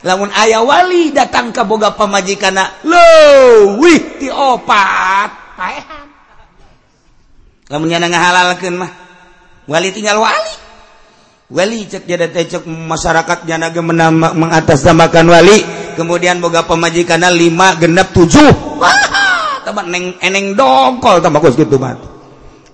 [0.00, 5.30] Lamun aya wali datang ke boga pemajikanna leuwih diopat
[5.60, 6.08] paehan.
[7.68, 8.90] Lamun nyana ngahalalkeun mah
[9.68, 10.72] wali tinggal wali.
[11.50, 13.68] Wali cek jadi tecek masyarakat nyana
[14.32, 15.79] mengatasnamakan wali.
[15.94, 22.20] kemudian boga pemajikan 5 genep 7 teman neng eneng dongkol tambah kus gitu mati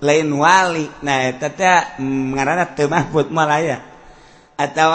[0.01, 0.85] lain wali.
[1.01, 3.81] Nah tata mengarana mm, temah put malaya.
[4.57, 4.89] Atau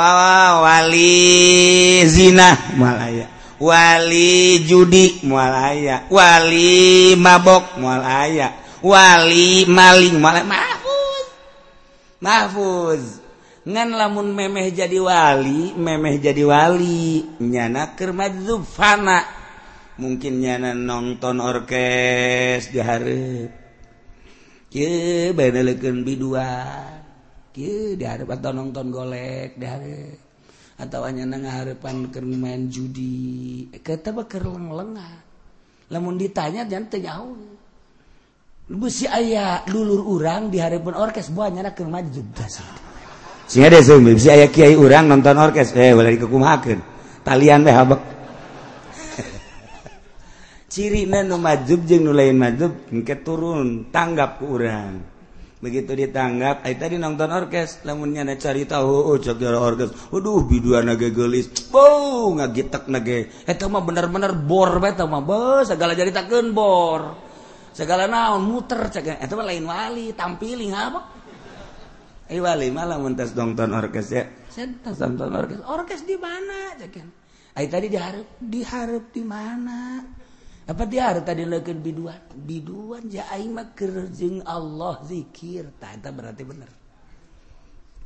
[0.67, 3.31] wali zina malaya.
[3.63, 6.07] Wali judi malaya.
[6.11, 8.59] Wali mabok malaya.
[8.83, 10.47] Wali maling malaya.
[10.47, 11.27] Mahfuz.
[12.19, 13.22] Mahfuz.
[13.63, 19.23] ngan lamun memeh jadi wali memeh jadi wali nyana kermadzub fana.
[20.03, 23.51] Mungkin nyana nonton orkes diharap
[24.67, 27.05] kieu bedelekeun biduan.
[27.53, 30.19] Kieu diharap atau nonton golek diharap
[30.83, 33.69] atau hanya ngaharapan keur main judi.
[33.71, 35.15] Eh, Kata mah keur lengah
[35.93, 37.31] lamun ditanya jangan teu nyaho.
[38.73, 42.92] Besi ayah lulur orang diharapkan orkes buahnya nak kermadzub dasar.
[43.47, 45.77] saya Kyai urang nonton orkes.
[45.77, 45.93] Eh,
[47.23, 47.75] talian deh
[50.73, 55.13] ciri majub jeng nulain majub mungkin turun tanggap ke urang.
[55.63, 57.87] Begitu ditanggap ay tadi nonton orkes.
[57.87, 59.91] Lamunnya ada cari tahu oh cok orkes.
[60.11, 63.31] Waduh biduan nage gelis bow ngagitek nage.
[63.47, 65.23] Eh, Eta mah bener-bener bor beta mah.
[65.23, 67.31] Bos segala jadi takkan bor.
[67.71, 69.07] Segala naon muter cek.
[69.07, 71.22] Eh, Eta mah lain wali tampiling apa
[72.33, 72.41] Eh,
[73.37, 74.25] dongton orkes ya.
[74.89, 75.61] Dongton orkes.
[75.69, 77.23] Orkes di mana cekin
[77.53, 80.01] ay tadi diharap diharap di mana?
[80.63, 82.17] Apa diharap tadi lagi biduan?
[82.33, 83.77] Biduan ja aing mah
[84.09, 85.69] jeung Allah zikir.
[85.77, 86.71] Tak eta berarti bener.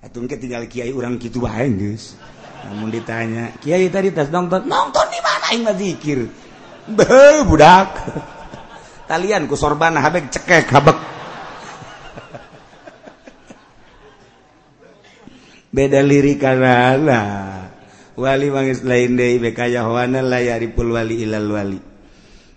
[0.02, 2.18] Itu engke tinggal kiai orang gitu bae guys.
[2.66, 4.66] namun ditanya kiai tadi tas nonton?
[4.66, 5.44] Nonton di mana?
[5.54, 6.26] Aing mah zikir.
[6.90, 7.94] Beuh budak.
[9.06, 11.15] Kalian ku sorban habek cekek habek.
[15.76, 17.12] beda lirik karena
[18.16, 21.80] wali mangis lain deh bekayawana layaripul wali ilal wali.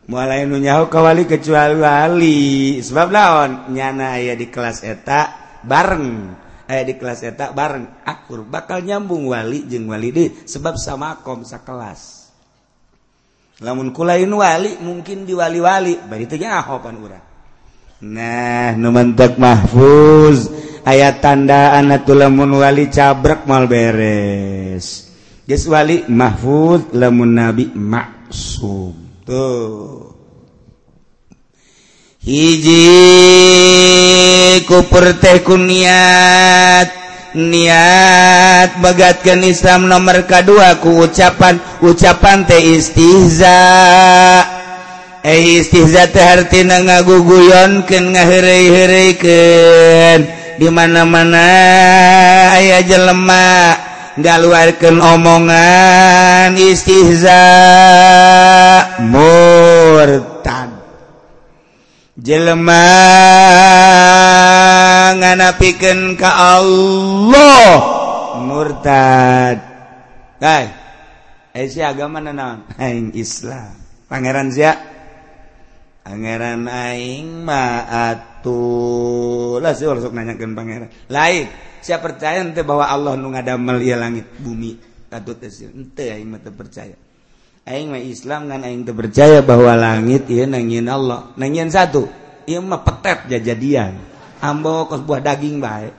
[0.10, 2.40] Mulai nunyahu ka wali kecuali wali.
[2.80, 3.52] Sebab naon?
[3.76, 5.22] Nyana aya di kelas eta
[5.68, 6.08] bareng.
[6.66, 8.08] Aya di kelas eta bareng.
[8.08, 12.20] Akur bakal nyambung wali jeung wali deh sebab sama kom sakelas
[13.60, 17.29] lamun kulain wali mungkin diwali-wali bari teu nyaho pan urang.
[18.04, 20.52] nah numentek mahfuz.
[20.88, 25.12] Ayat tanda anak tu lemun wali cabrek mal beres.
[25.46, 28.96] Yes wali mahfuz lamun nabi maksum.
[29.28, 30.10] Tuh.
[32.20, 32.90] Hiji
[34.68, 36.90] kuper teh niat
[37.38, 43.56] niat bagatkan Islam nomor kedua ku ucapan ucapan teh istihza
[45.30, 50.26] eh ngaguguyon hartina ngaguguonken ngahereihirken
[50.58, 51.46] dimana-mana
[52.58, 57.48] aya jelemak ngaluarkan omongan istihza.
[59.00, 60.76] Murtad.
[62.20, 62.84] Jelema
[65.16, 67.72] nganapikan ke Allah.
[68.44, 69.58] Murtad.
[70.44, 70.68] Hai.
[71.56, 73.72] Eh si agama naon aing Islam.
[74.12, 74.99] Pangeran siapa?
[76.00, 80.90] Pangeran Aing maatuh lah sok nanyakan pangeran.
[81.12, 81.46] Lain
[81.80, 84.78] saya percaya ente bahwa Allah nu ngadamel ya langit bumi.
[85.10, 86.96] Katut hasil ente aing mah percaya.
[87.68, 91.32] Aing mah Islam kan aing teu percaya bahwa langit ieu nangian Allah.
[91.38, 92.08] Nangian satu
[92.50, 93.94] ieu mah petet jajadian.
[94.40, 95.90] Ambo kos buah daging bae.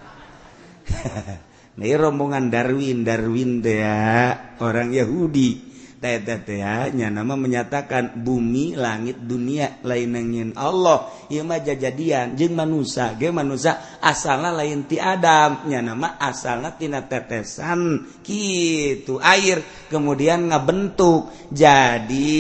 [1.80, 5.69] Nih rombongan Darwin, Darwin teh ya, orang Yahudi.
[6.01, 14.40] hanya nama menyatakan bumi langit dunia lainangin Allah Imah jajadian jeung manusia ge manusia asal
[14.40, 19.61] lain ti Adamnya nama asaltina tetesan gitu air
[19.92, 22.32] kemudian ngabentuk jadi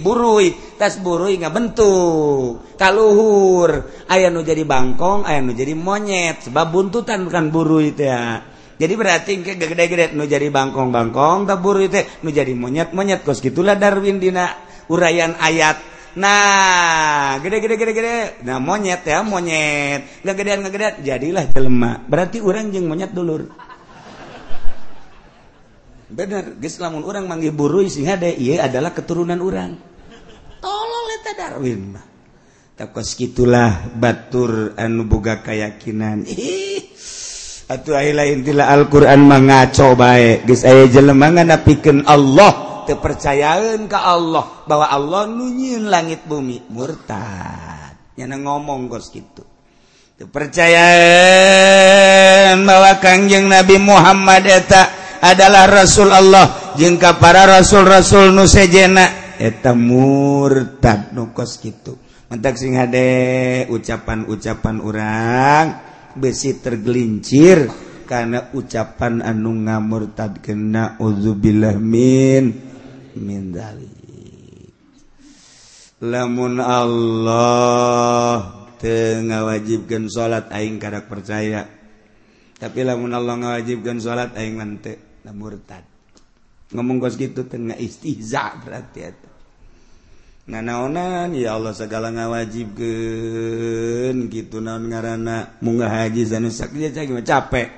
[0.00, 6.72] burui tas burui nggak bentuk kalluhur aya nu jadi bangkong aya nu jadi monyet sebab
[6.72, 8.51] buntutan bukan buru itu ya
[8.82, 14.50] jadi berarti gede-gede nu jadi bangkong-bangkong tabur itu nu jadi monyet-monyet kos gitulah Darwin dina
[14.90, 18.44] uraian ayat Nah, gede-gede gede-gede.
[18.44, 20.20] Nah, monyet ya, monyet.
[20.20, 22.04] Ngegedean ngegedean jadilah jelema.
[22.04, 23.48] Berarti orang jeung monyet dulur.
[26.12, 29.72] Bener, geus lamun urang manggih buruy sing ada ieu adalah keturunan urang.
[30.60, 32.04] Tolong eta Darwin mah.
[32.76, 36.28] Takos kitulah batur anu boga keyakinan.
[36.28, 36.92] Ih.
[37.72, 42.84] Atuhailaintilah Alquran mengaco baik guys saya jelemangan napikan Allah.
[42.84, 46.68] Kepercayaan ke Allah bahwa Allah nunyiin langit bumi.
[46.68, 47.96] Murtad.
[48.20, 49.40] Nyana ngomong kos gitu
[50.12, 54.86] kepercayaan bahwa kangjeng Nabi Muhammad eta
[55.24, 56.76] adalah Rasul Allah.
[56.76, 59.08] Jengka para Rasul-rasul nusejena
[59.40, 61.98] eta murtad nukos gitu
[62.32, 67.68] mentak sing hade ucapan-ucapan orang besi tergelincir
[68.08, 72.52] karena ucapan anu ngamurtad kena uzubillah min
[73.16, 73.92] min dalik
[76.02, 78.34] lamun Allah
[78.82, 81.70] tengah wajibkan salat aing kada percaya.
[82.58, 85.86] Tapi lamun Allah ngawajibkan salat aing mante teu murtad
[86.72, 89.31] ngomong kos gitu tengah istihza berarti itu.
[90.42, 92.92] nanaonan ya Allah segala nga wajib ke
[94.26, 96.74] gitu naon ngaranana munggah haji zanusak
[97.22, 97.68] capek.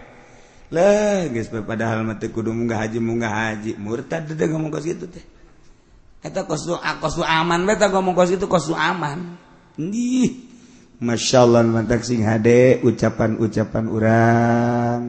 [0.73, 3.77] Lah guys padahal mati kudu munggah haji munggah haji.
[3.77, 5.23] Murtad deh ngomong kos gitu teh.
[6.25, 9.37] Eta kos kos aman beta ngomong kos itu kos aman.
[9.77, 10.49] Nih
[10.99, 15.01] masya Allah mantak sing hade ucapan ucapan orang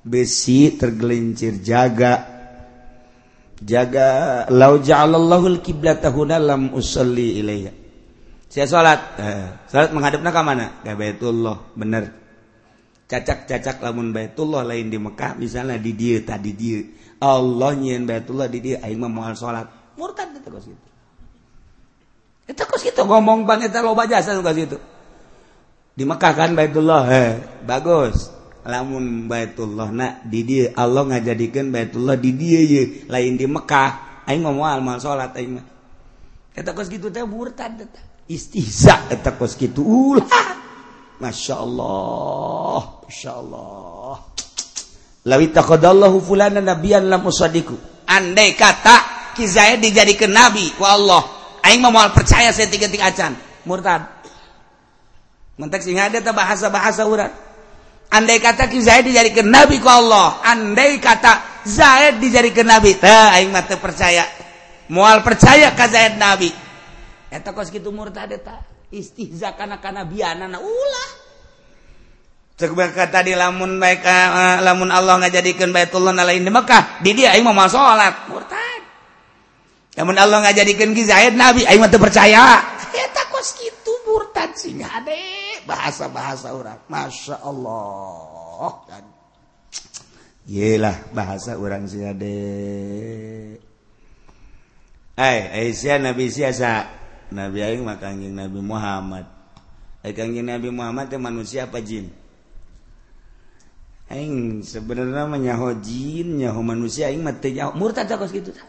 [0.00, 2.29] besi tergelincir jaga.
[3.62, 4.44] Jaga.
[4.48, 7.80] Lauja'alallahu al-qiblat dalam usalli ilaiha
[8.50, 10.82] saya salat eh, salat menghadapna ka mana?
[10.82, 11.70] Ka Baitullah.
[11.78, 12.10] Bener
[13.06, 15.38] cacak-cacak lamun Baitullah lain di Mekah.
[15.38, 16.82] Misalnya di dia tadi dia.
[17.22, 18.82] Allah nyen Baitullah di dia.
[18.82, 20.88] Aing mah moal salat murtad eta kos kitu
[22.50, 24.78] eta kos kitu ngomong pan eta loba jasa kos kitu
[25.94, 27.06] di Mekah kan Baitullah.
[27.06, 27.32] Eh
[27.62, 28.34] bagus
[28.64, 32.82] lamun Baitullah na di dia Allah ngajadikan Baitullah di dia ye.
[33.08, 34.24] Lain di Mekah.
[34.28, 35.66] Aing ngomong almal salat aing mah.
[36.52, 38.00] Eta kos kitu teh murtad eta.
[38.28, 40.58] Istihza eta kos kitu ulah.
[41.20, 44.16] Masya Allah Masya Allah.
[45.28, 47.76] Lawi taqadallahu fulana nabiyan lam usadiku
[48.08, 51.22] Andai kata Ki Zaid dijadikan nabi ku Allah.
[51.60, 53.36] Aing mau percaya saya tiga-tiga acan.
[53.68, 54.08] Murtad.
[55.60, 57.49] Mentek sehingga ada bahasa-bahasa urat
[58.10, 60.42] andai kata Kiza dijadikan nabi ku Allah.
[60.44, 62.98] Andai kata Zaid dijadikan nabi.
[63.00, 64.26] Aing mata percaya
[64.90, 66.50] mual percaya ka Zaid nabi.
[67.30, 68.60] Eta kos kitu murtad eta.
[68.90, 71.10] Istihza kana kana biana ulah.
[72.60, 72.76] Cek
[73.08, 77.56] tadi lamun baik uh, lamun Allah ngajadikan Baitullah lain di Mekah di dia aing mau
[77.70, 78.28] salat.
[78.28, 78.82] Murtad.
[79.96, 84.82] Lamun Allah ngajadikan ki Zaid nabi aing mah percaya eta kos kitu murtad sing
[85.64, 86.78] bahasa-bahasa orang.
[86.86, 88.72] Masya Allah.
[88.88, 89.04] Kan?
[90.50, 92.36] Yelah bahasa orang sih siade
[95.20, 96.88] Eh, Aisyah Nabi siasa
[97.28, 99.28] Nabi aing mah kanjeng Nabi Muhammad.
[100.00, 102.08] Eh, kanjeng Nabi Muhammad teh manusia apa jin?
[104.08, 107.12] Aing sebenarnya mah nyaho jin nyaho manusia.
[107.12, 107.76] Aing mah teh nyaho.
[107.76, 108.64] Murtad tak kos kitu tah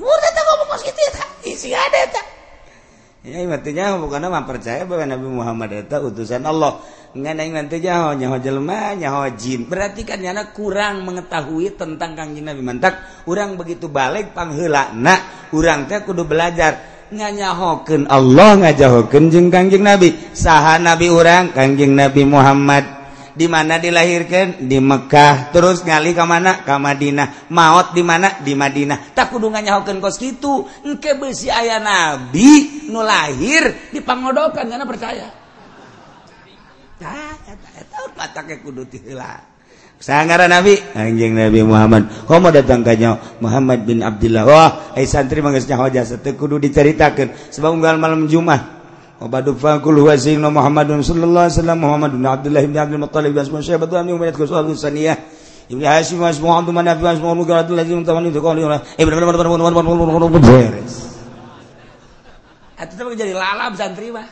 [0.00, 2.21] murtad tak kos kitu tah isi ada tah
[3.22, 6.82] Ya matinya bukan mempercaya bahwa Nabi Muhammad itu utusan Allah.
[7.14, 9.70] Nganai mantunya nyaho jelma nyaho jin.
[9.70, 12.66] Berarti kan nyana kurang mengetahui tentang kangjeng Nabi.
[12.66, 16.82] Mantak Urang begitu balik panghela nak orang teh kudu belajar.
[17.14, 20.18] Nganyahokeun Allah ngajahokeun jeung kangjeng Nabi.
[20.34, 23.01] Saha Nabi urang kangjeng Nabi Muhammad.
[23.32, 24.64] di mana dilahirkan?
[24.64, 26.64] Di Mekkah terus ngali ke mana?
[26.64, 27.48] Ke Madinah.
[27.52, 28.40] Maut di mana?
[28.40, 29.12] Di Madinah.
[29.16, 30.68] Tak kudu nganyahokeun kos kitu.
[30.84, 35.28] Engke besi aya nabi nu lahir di pangodokan karena percaya.
[37.00, 37.34] Tah
[38.22, 39.52] eta kudu tiheula
[40.02, 40.74] Nabi.
[40.98, 42.26] Anjing Nabi Muhammad.
[42.26, 44.42] Homo datang kanya Muhammad bin Abdullah.
[44.42, 48.81] Wah ai santri manggesnya hoja satu kudu diceritakan sebab unggal malam Jumat.
[49.22, 52.94] وبعد فقل هو سيدنا محمد صلى الله عليه وسلم محمد بن عبد الله بن عبد
[52.98, 55.18] bin بن اسمه شيبة بن أمية كسوة ثانية
[55.70, 58.58] ابن هاشم واسمه عبد مناف واسمه أبو قرات الذي من تمنى تقول
[59.00, 59.14] ابن
[62.82, 64.26] Atau tapi jadi lalap santri mah.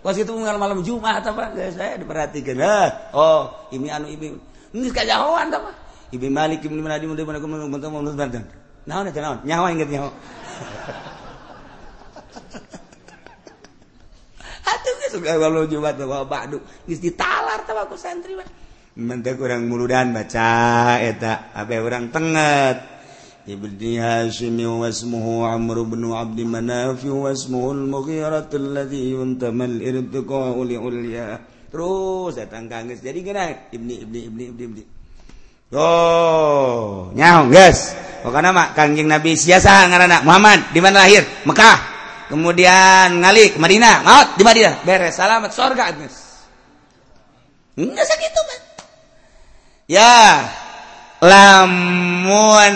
[0.00, 2.56] Pas itu malam malam Jumat apa guys saya diperhatikan.
[2.56, 4.32] Nah, oh, ini anu ini.
[4.72, 5.76] Ini kajahoan apa?
[6.08, 8.16] Ibi Malik ibn Manadi mun mana kumaha mun tamu mun
[8.86, 9.44] Naon eta naon?
[9.44, 10.08] Nyawa ingat nyawa.
[17.14, 17.62] talar
[17.96, 18.34] santri
[19.36, 22.96] kurang murudan baca eta orang tenget.
[23.46, 31.38] Ibni Hashim wasmuhu Amr bin Abd Manaf wasmuhu al-Mughirah alladhi yuntamal irtiqa'u li ulya.
[31.70, 34.82] Terus datang kangges jadi geunan Ibni Ibni Ibni Ibni Ibni.
[35.70, 37.94] Oh, nyaho geus.
[38.26, 40.74] Pokona mah Kangjeng Nabi siasa ngaranna Muhammad.
[40.74, 41.22] Di mana lahir?
[41.46, 41.95] Mekah.
[42.28, 44.02] Kemudian ngali ke Madinah.
[44.02, 44.82] Maut di Madinah.
[44.82, 46.26] Beres selamat surga guys
[47.76, 48.60] enggak segitu man
[49.84, 50.16] ya
[51.20, 52.74] lamun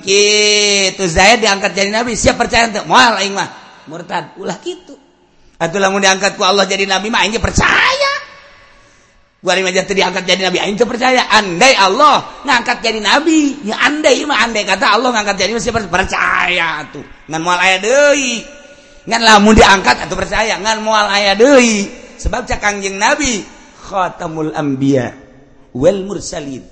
[0.00, 3.48] gitu Zaid diangkat jadi nabi siap percaya tuh moal aing mah.
[3.88, 4.96] Murtad ulah gitu.
[5.60, 8.12] Atuh lamun diangkat ku Allah jadi nabi mah aing percaya.
[9.40, 11.24] Gua lima jadi diangkat jadi nabi aing percaya.
[11.32, 15.80] Andai Allah ngangkat jadi nabi ya andai mah andai kata Allah ngangkat jadi nabi siapa
[15.88, 18.59] percaya tuh ngan moal aya deui
[19.08, 21.88] ngan lamun diangkat atau percaya ngan mual ayah deui.
[22.20, 23.40] Sebab cak kangjeng nabi
[23.88, 25.16] khatamul anbiya
[25.72, 26.64] wal mursalin.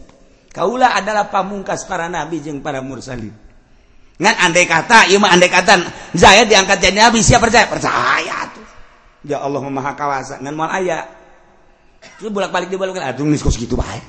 [0.53, 3.33] Kaulah adalah pamungkas para nabi jeung para mursalin.
[4.19, 5.79] Ngan andai kata ieu mah andai kata
[6.13, 7.71] Zaid diangkat jadi nabi siapa percaya?
[7.71, 8.67] Percaya tuh
[9.23, 11.07] ya Allah maha kawasa ngan mual ayah
[12.19, 14.01] Terus bolak-balik dia bolak-balik aduh geus gitu bae.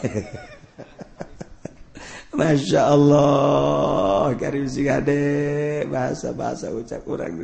[2.30, 4.30] Masya Allah
[5.90, 7.42] bahasa-bahasa ucap kurang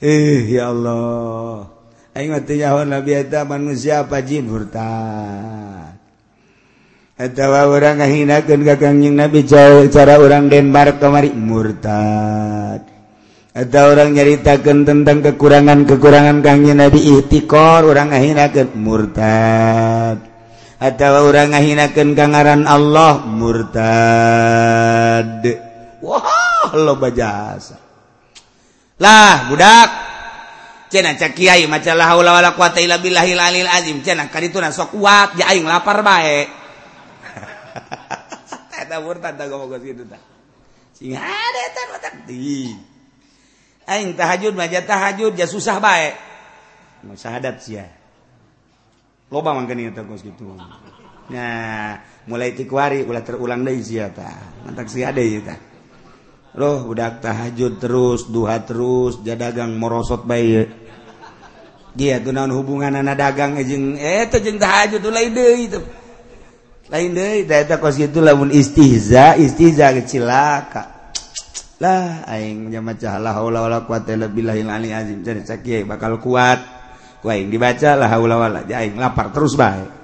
[0.00, 1.72] eh ya Allah.
[2.16, 5.92] Aing mati nyawa nabi Eta manusia apa jin hurtawa
[7.68, 12.84] orang ngahinakan kakangjing nabi jauh cara orang Denmark kemari murtad.
[13.56, 20.35] Atau orang nyaritakan tentang kekurangan-kekurangan kangjing nabi ihtikor orang ngahinakan murtad.
[20.76, 23.80] atau orang ngahinakan kangaran Allah murtad.
[26.04, 27.80] Wah lo bajasa.
[29.00, 30.04] Lah budak.
[30.86, 34.04] Cina cak kiai macalah haula wala quwata illa billahil alil azim.
[34.04, 36.46] Cina kadituna sok kuat ya aing lapar bae.
[38.86, 40.22] Eta murtad ah, tak ngomong gitu tah
[40.96, 42.72] sing ada eta otak di
[43.84, 46.14] aing tahajud mah tahajud ya susah bae.
[47.04, 48.05] Musyahadat sia.
[49.30, 50.54] loba mangkeni eta kos kitu
[51.26, 51.98] nah
[52.30, 54.30] mulai tikuari ulah terulang deui sia ta
[54.62, 55.54] mantak sia deui ta
[56.56, 60.86] loh udah tahajud terus duha terus jadagang morosot bae
[61.96, 65.56] dia tuh naon hubungan anak dagang eh, jeung eta eh, jeng tahajud tuh lain deh
[65.64, 65.80] itu.
[66.92, 70.92] Lain deh, da eta kos kitu lamun istiza istihza kecilaka
[71.76, 75.88] lah aing nya maca la haula wala quwata eh, illa billahil ali azim jadi sakieu
[75.88, 76.75] bakal kuat.
[77.26, 79.96] Waing dibaca lah haula wala jaing lapar terus baik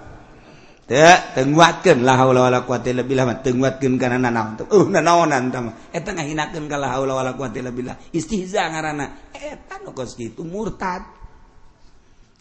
[1.32, 7.32] tenguatkan lahawala kuati lebih lama tenguatkan karena nanaon uh nanaonan tama eta ngahinakeun ka lahawala
[7.32, 11.00] kuati lebih lah istihza ngaranna eta nu kos kitu murtad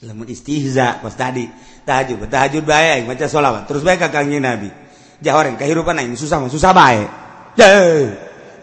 [0.03, 1.47] lamun istihza pas tadi
[1.88, 4.67] tahajud tahajud baik baca solawat terus baik kakang nabi
[5.23, 7.07] jahoren kehidupan aing susah mah susah baik
[7.55, 8.09] deh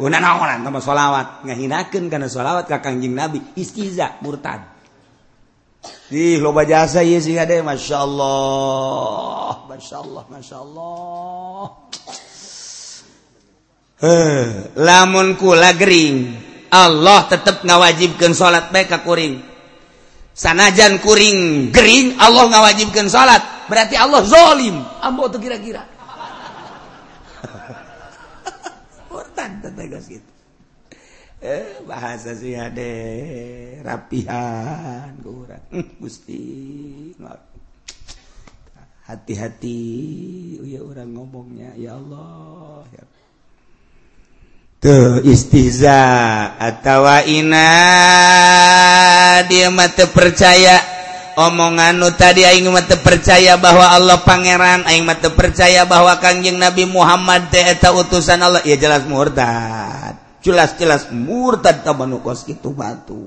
[0.05, 4.78] unan naonan sama solawat ngahinakeun karena solawat kakang nabi istihza murtad
[6.09, 9.69] Ih, loba jasa ieu sih ada Masya Allah.
[9.69, 11.65] Masya Allah, Masya Allah.
[13.99, 16.33] Heh, lamun kula gering,
[16.71, 19.43] Allah tetap ngawajibkan salat baik kuring.
[20.39, 23.43] Sanajan kuring gering, Allah ngawajibkan salat.
[23.67, 24.81] Berarti Allah zolim.
[25.03, 25.83] Ambo tuh kira-kira.
[29.13, 30.38] Hortan tetegas gitu.
[31.39, 32.93] eh bahasa sih ada
[33.87, 35.63] rapihan kurang.
[35.71, 36.43] Hm, Gusti
[39.09, 39.81] hati-hati
[40.69, 41.73] ya orang ngomongnya.
[41.81, 43.05] Ya Allah ya.
[44.79, 45.99] tuh istiza
[46.55, 47.71] atau ina
[49.49, 50.99] dia mata percaya.
[51.39, 56.83] Omongan nu tadi aing mata percaya bahwa Allah pangeran aing mata percaya bahwa kangjeng Nabi
[56.83, 58.59] Muhammad teh eta utusan Allah.
[58.67, 63.21] Ya jelas murtad jelas-jelas murtad tabanukos itu batu.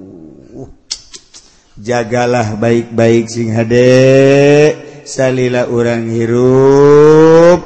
[1.79, 4.75] Jagalah baik-baik sing hade.
[5.07, 7.59] Salila orang hirup.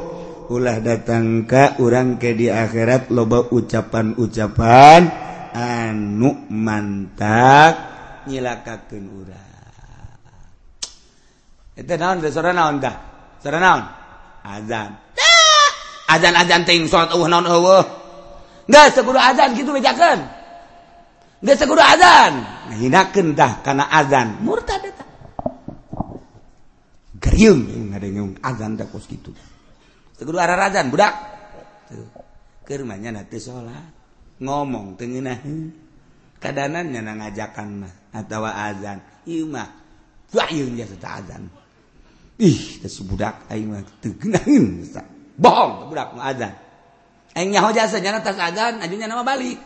[0.46, 5.02] Ulah datang ke orang ke di akhirat loba ucapan-ucapan.
[5.56, 7.74] Anu mantak
[8.28, 9.54] nyilakakeun urang.
[11.76, 12.96] Itu naon da sora naon dah?
[13.43, 13.84] Sora naon?
[14.48, 14.91] Azan.
[16.08, 18.05] Azan azan ting salat eueuh naon eueuh
[18.66, 20.36] nggak seguru azan gitu bejakan
[21.45, 22.34] nggak seguru azan.
[22.74, 24.41] Hinakan dah karena azan.
[24.41, 25.05] Murtad eta.
[27.22, 29.30] Geriung ada yang azan dah kos gitu.
[30.18, 31.13] Seguru arah azan budak.
[32.66, 33.93] Kermanya nanti sholat.
[34.41, 35.38] Ngomong tengenah
[36.41, 39.05] kadanannya na ngajakan mah atau azan.
[39.30, 39.70] Ieu mah
[40.34, 41.45] ya jasa azan.
[42.41, 44.18] Ih teh budak aing mah teu
[45.38, 46.64] bohong budak mah azan.
[47.36, 49.59] nyaho jasa jangan tas agan ajunya nama balik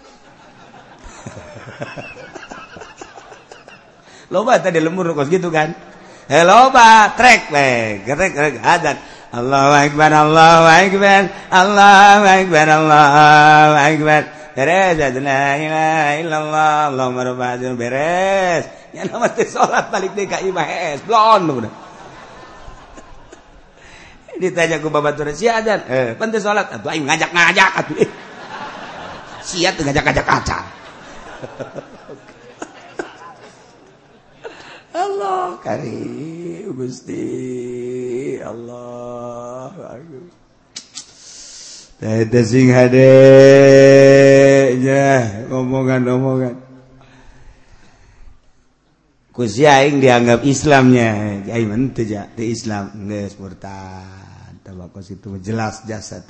[4.33, 5.73] loba tadi lembur kos gitu kan?
[6.29, 8.97] Hello ba trek we trek adan.
[9.29, 14.21] Allahu akbar Allahu akbar Allahu akbar Allahu akbar.
[14.57, 18.65] Beres la ilaha illallah Allahumma rabbana beres.
[18.93, 21.88] Nya nama teh salat balik deui ka imah es eh, blon udah.
[24.39, 25.83] Ditanya ku babatur si adan?
[25.85, 26.15] Eh.
[26.15, 26.71] Penting sholat.
[26.71, 28.09] Atuh aing ngajak ngajak atuh eh.
[29.43, 30.59] sia tuh ngajak ngajak kaca.
[35.03, 37.27] Allah karim Gusti.
[38.39, 39.71] Allah
[41.99, 43.11] Tete sing hade
[44.79, 46.55] ya omongan-omongan
[49.47, 52.91] aing dianggap Islamnya, aing menteu ja, Islam.
[53.07, 54.18] Geus murtad
[55.09, 56.21] itu jelas jasa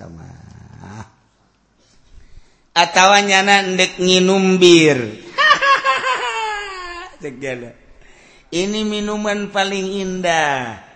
[2.74, 3.44] ataunya
[4.24, 4.98] numbir
[8.50, 10.88] ini minuman paling indah.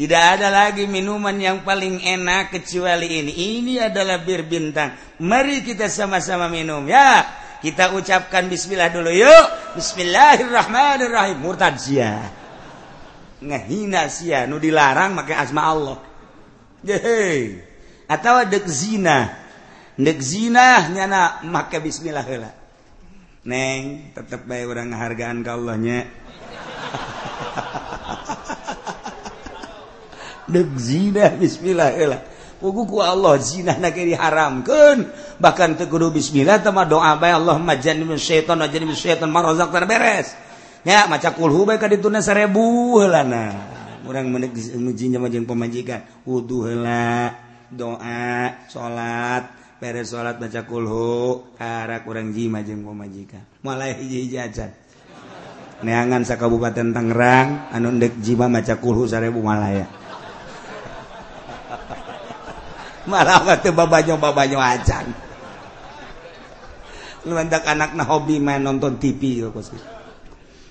[0.00, 3.32] Tidak ada lagi minuman yang paling enak kecuali ini.
[3.60, 4.96] Ini adalah bir bintang.
[5.20, 7.28] Mari kita sama-sama minum ya.
[7.60, 9.76] Kita ucapkan bismillah dulu yuk.
[9.76, 11.36] Bismillahirrahmanirrahim.
[11.44, 12.16] Murtad sia.
[13.44, 14.48] Ngehina sia.
[14.48, 16.09] Nu dilarang pakai asma Allah
[18.08, 19.36] atau dek zina.
[20.00, 22.56] Nyana maka Bismillah hela
[23.40, 26.04] neng tetep baik orang hargaan ke Allahnya
[30.52, 32.20] dek zina Bismillah hela
[32.60, 35.08] puguku Allah zina nak diharamkan
[35.40, 40.36] bahkan tegudu Bismillah tema doa baik Allah majan min syaitan majan min syaitan marazak beres.
[40.80, 43.52] Ya maca kulhu baik kaditunya seribu nah
[44.08, 47.36] orang menjinjang pemajikan wudhu hela
[47.68, 51.44] doa salat beres salat baca kulhu.
[51.60, 54.66] Harak orang jima jeung pemajikan mulai hiji hiji aja.
[55.80, 59.88] Neangan sa kabupaten Tangerang anu ndek jima maca kulhu sarebu malaya.
[63.08, 65.08] Malah teu babanyo babanyo acan.
[67.20, 69.52] Lantak anak na hobi main nonton TV gitu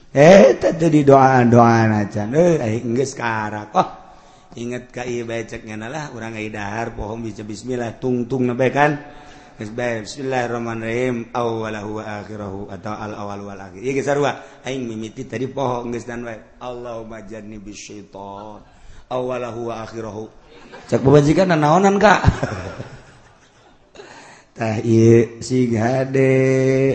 [0.10, 3.90] eh tadi doaan doaan aja eh inggris karak oh
[4.58, 8.98] inget kai beceknya nalah orang dahar pohon bisa bismillah tungtung nabe kan
[9.60, 13.84] Bismillahirrahmanirrahim awalahu wa akhirahu atau al awal wal akhir.
[13.84, 16.40] Ieu geus sarua aing mimiti tadi poho geus dan wae.
[16.64, 18.64] Allahumma janni bisyaiton
[19.12, 20.32] awalahu wa akhirahu.
[20.88, 22.24] Cek babajikan naonan ka?
[24.56, 26.32] Tah ieu si hade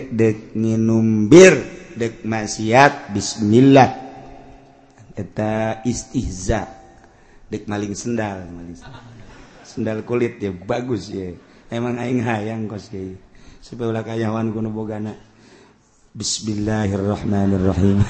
[0.09, 1.74] dek nginum bir.
[1.95, 3.89] dek maksiat bismillah.
[5.15, 6.67] Eta istihza.
[7.47, 9.03] Dek maling sendal maling sendal,
[9.63, 11.31] sendal kulit ya bagus ya.
[11.71, 13.15] Emang aing hayang kos kiai
[13.63, 15.15] supaya ulah kayawan kuno bogana.
[16.15, 17.99] Bismillahirrahmanirrahim.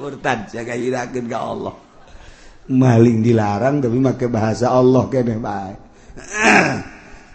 [0.00, 1.74] Murtad jaga irakeun ka Allah.
[2.66, 5.86] Maling dilarang tapi make bahasa Allah keneh bae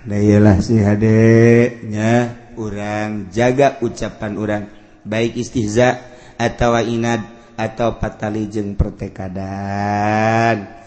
[0.02, 4.64] nah iyalah si hadenya orang jaga ucapan orang
[5.02, 5.98] baik istihza
[6.38, 7.26] atau inad
[7.58, 10.82] atau patali jeung pertekadan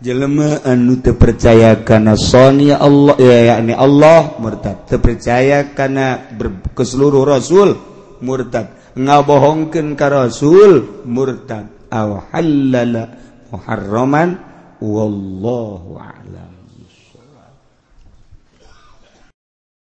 [0.00, 4.88] jelema anu terpercaya karena sonia Allah ya yakni Allah murtad.
[4.88, 6.32] Terpercaya karena
[6.72, 7.76] ke seluruh Rasul
[8.24, 8.96] murtad.
[8.96, 11.68] Ngabohongkan ke Rasul murtad.
[11.92, 13.04] Aw halala
[13.52, 14.28] muharraman
[14.80, 16.49] wallahu a'lam.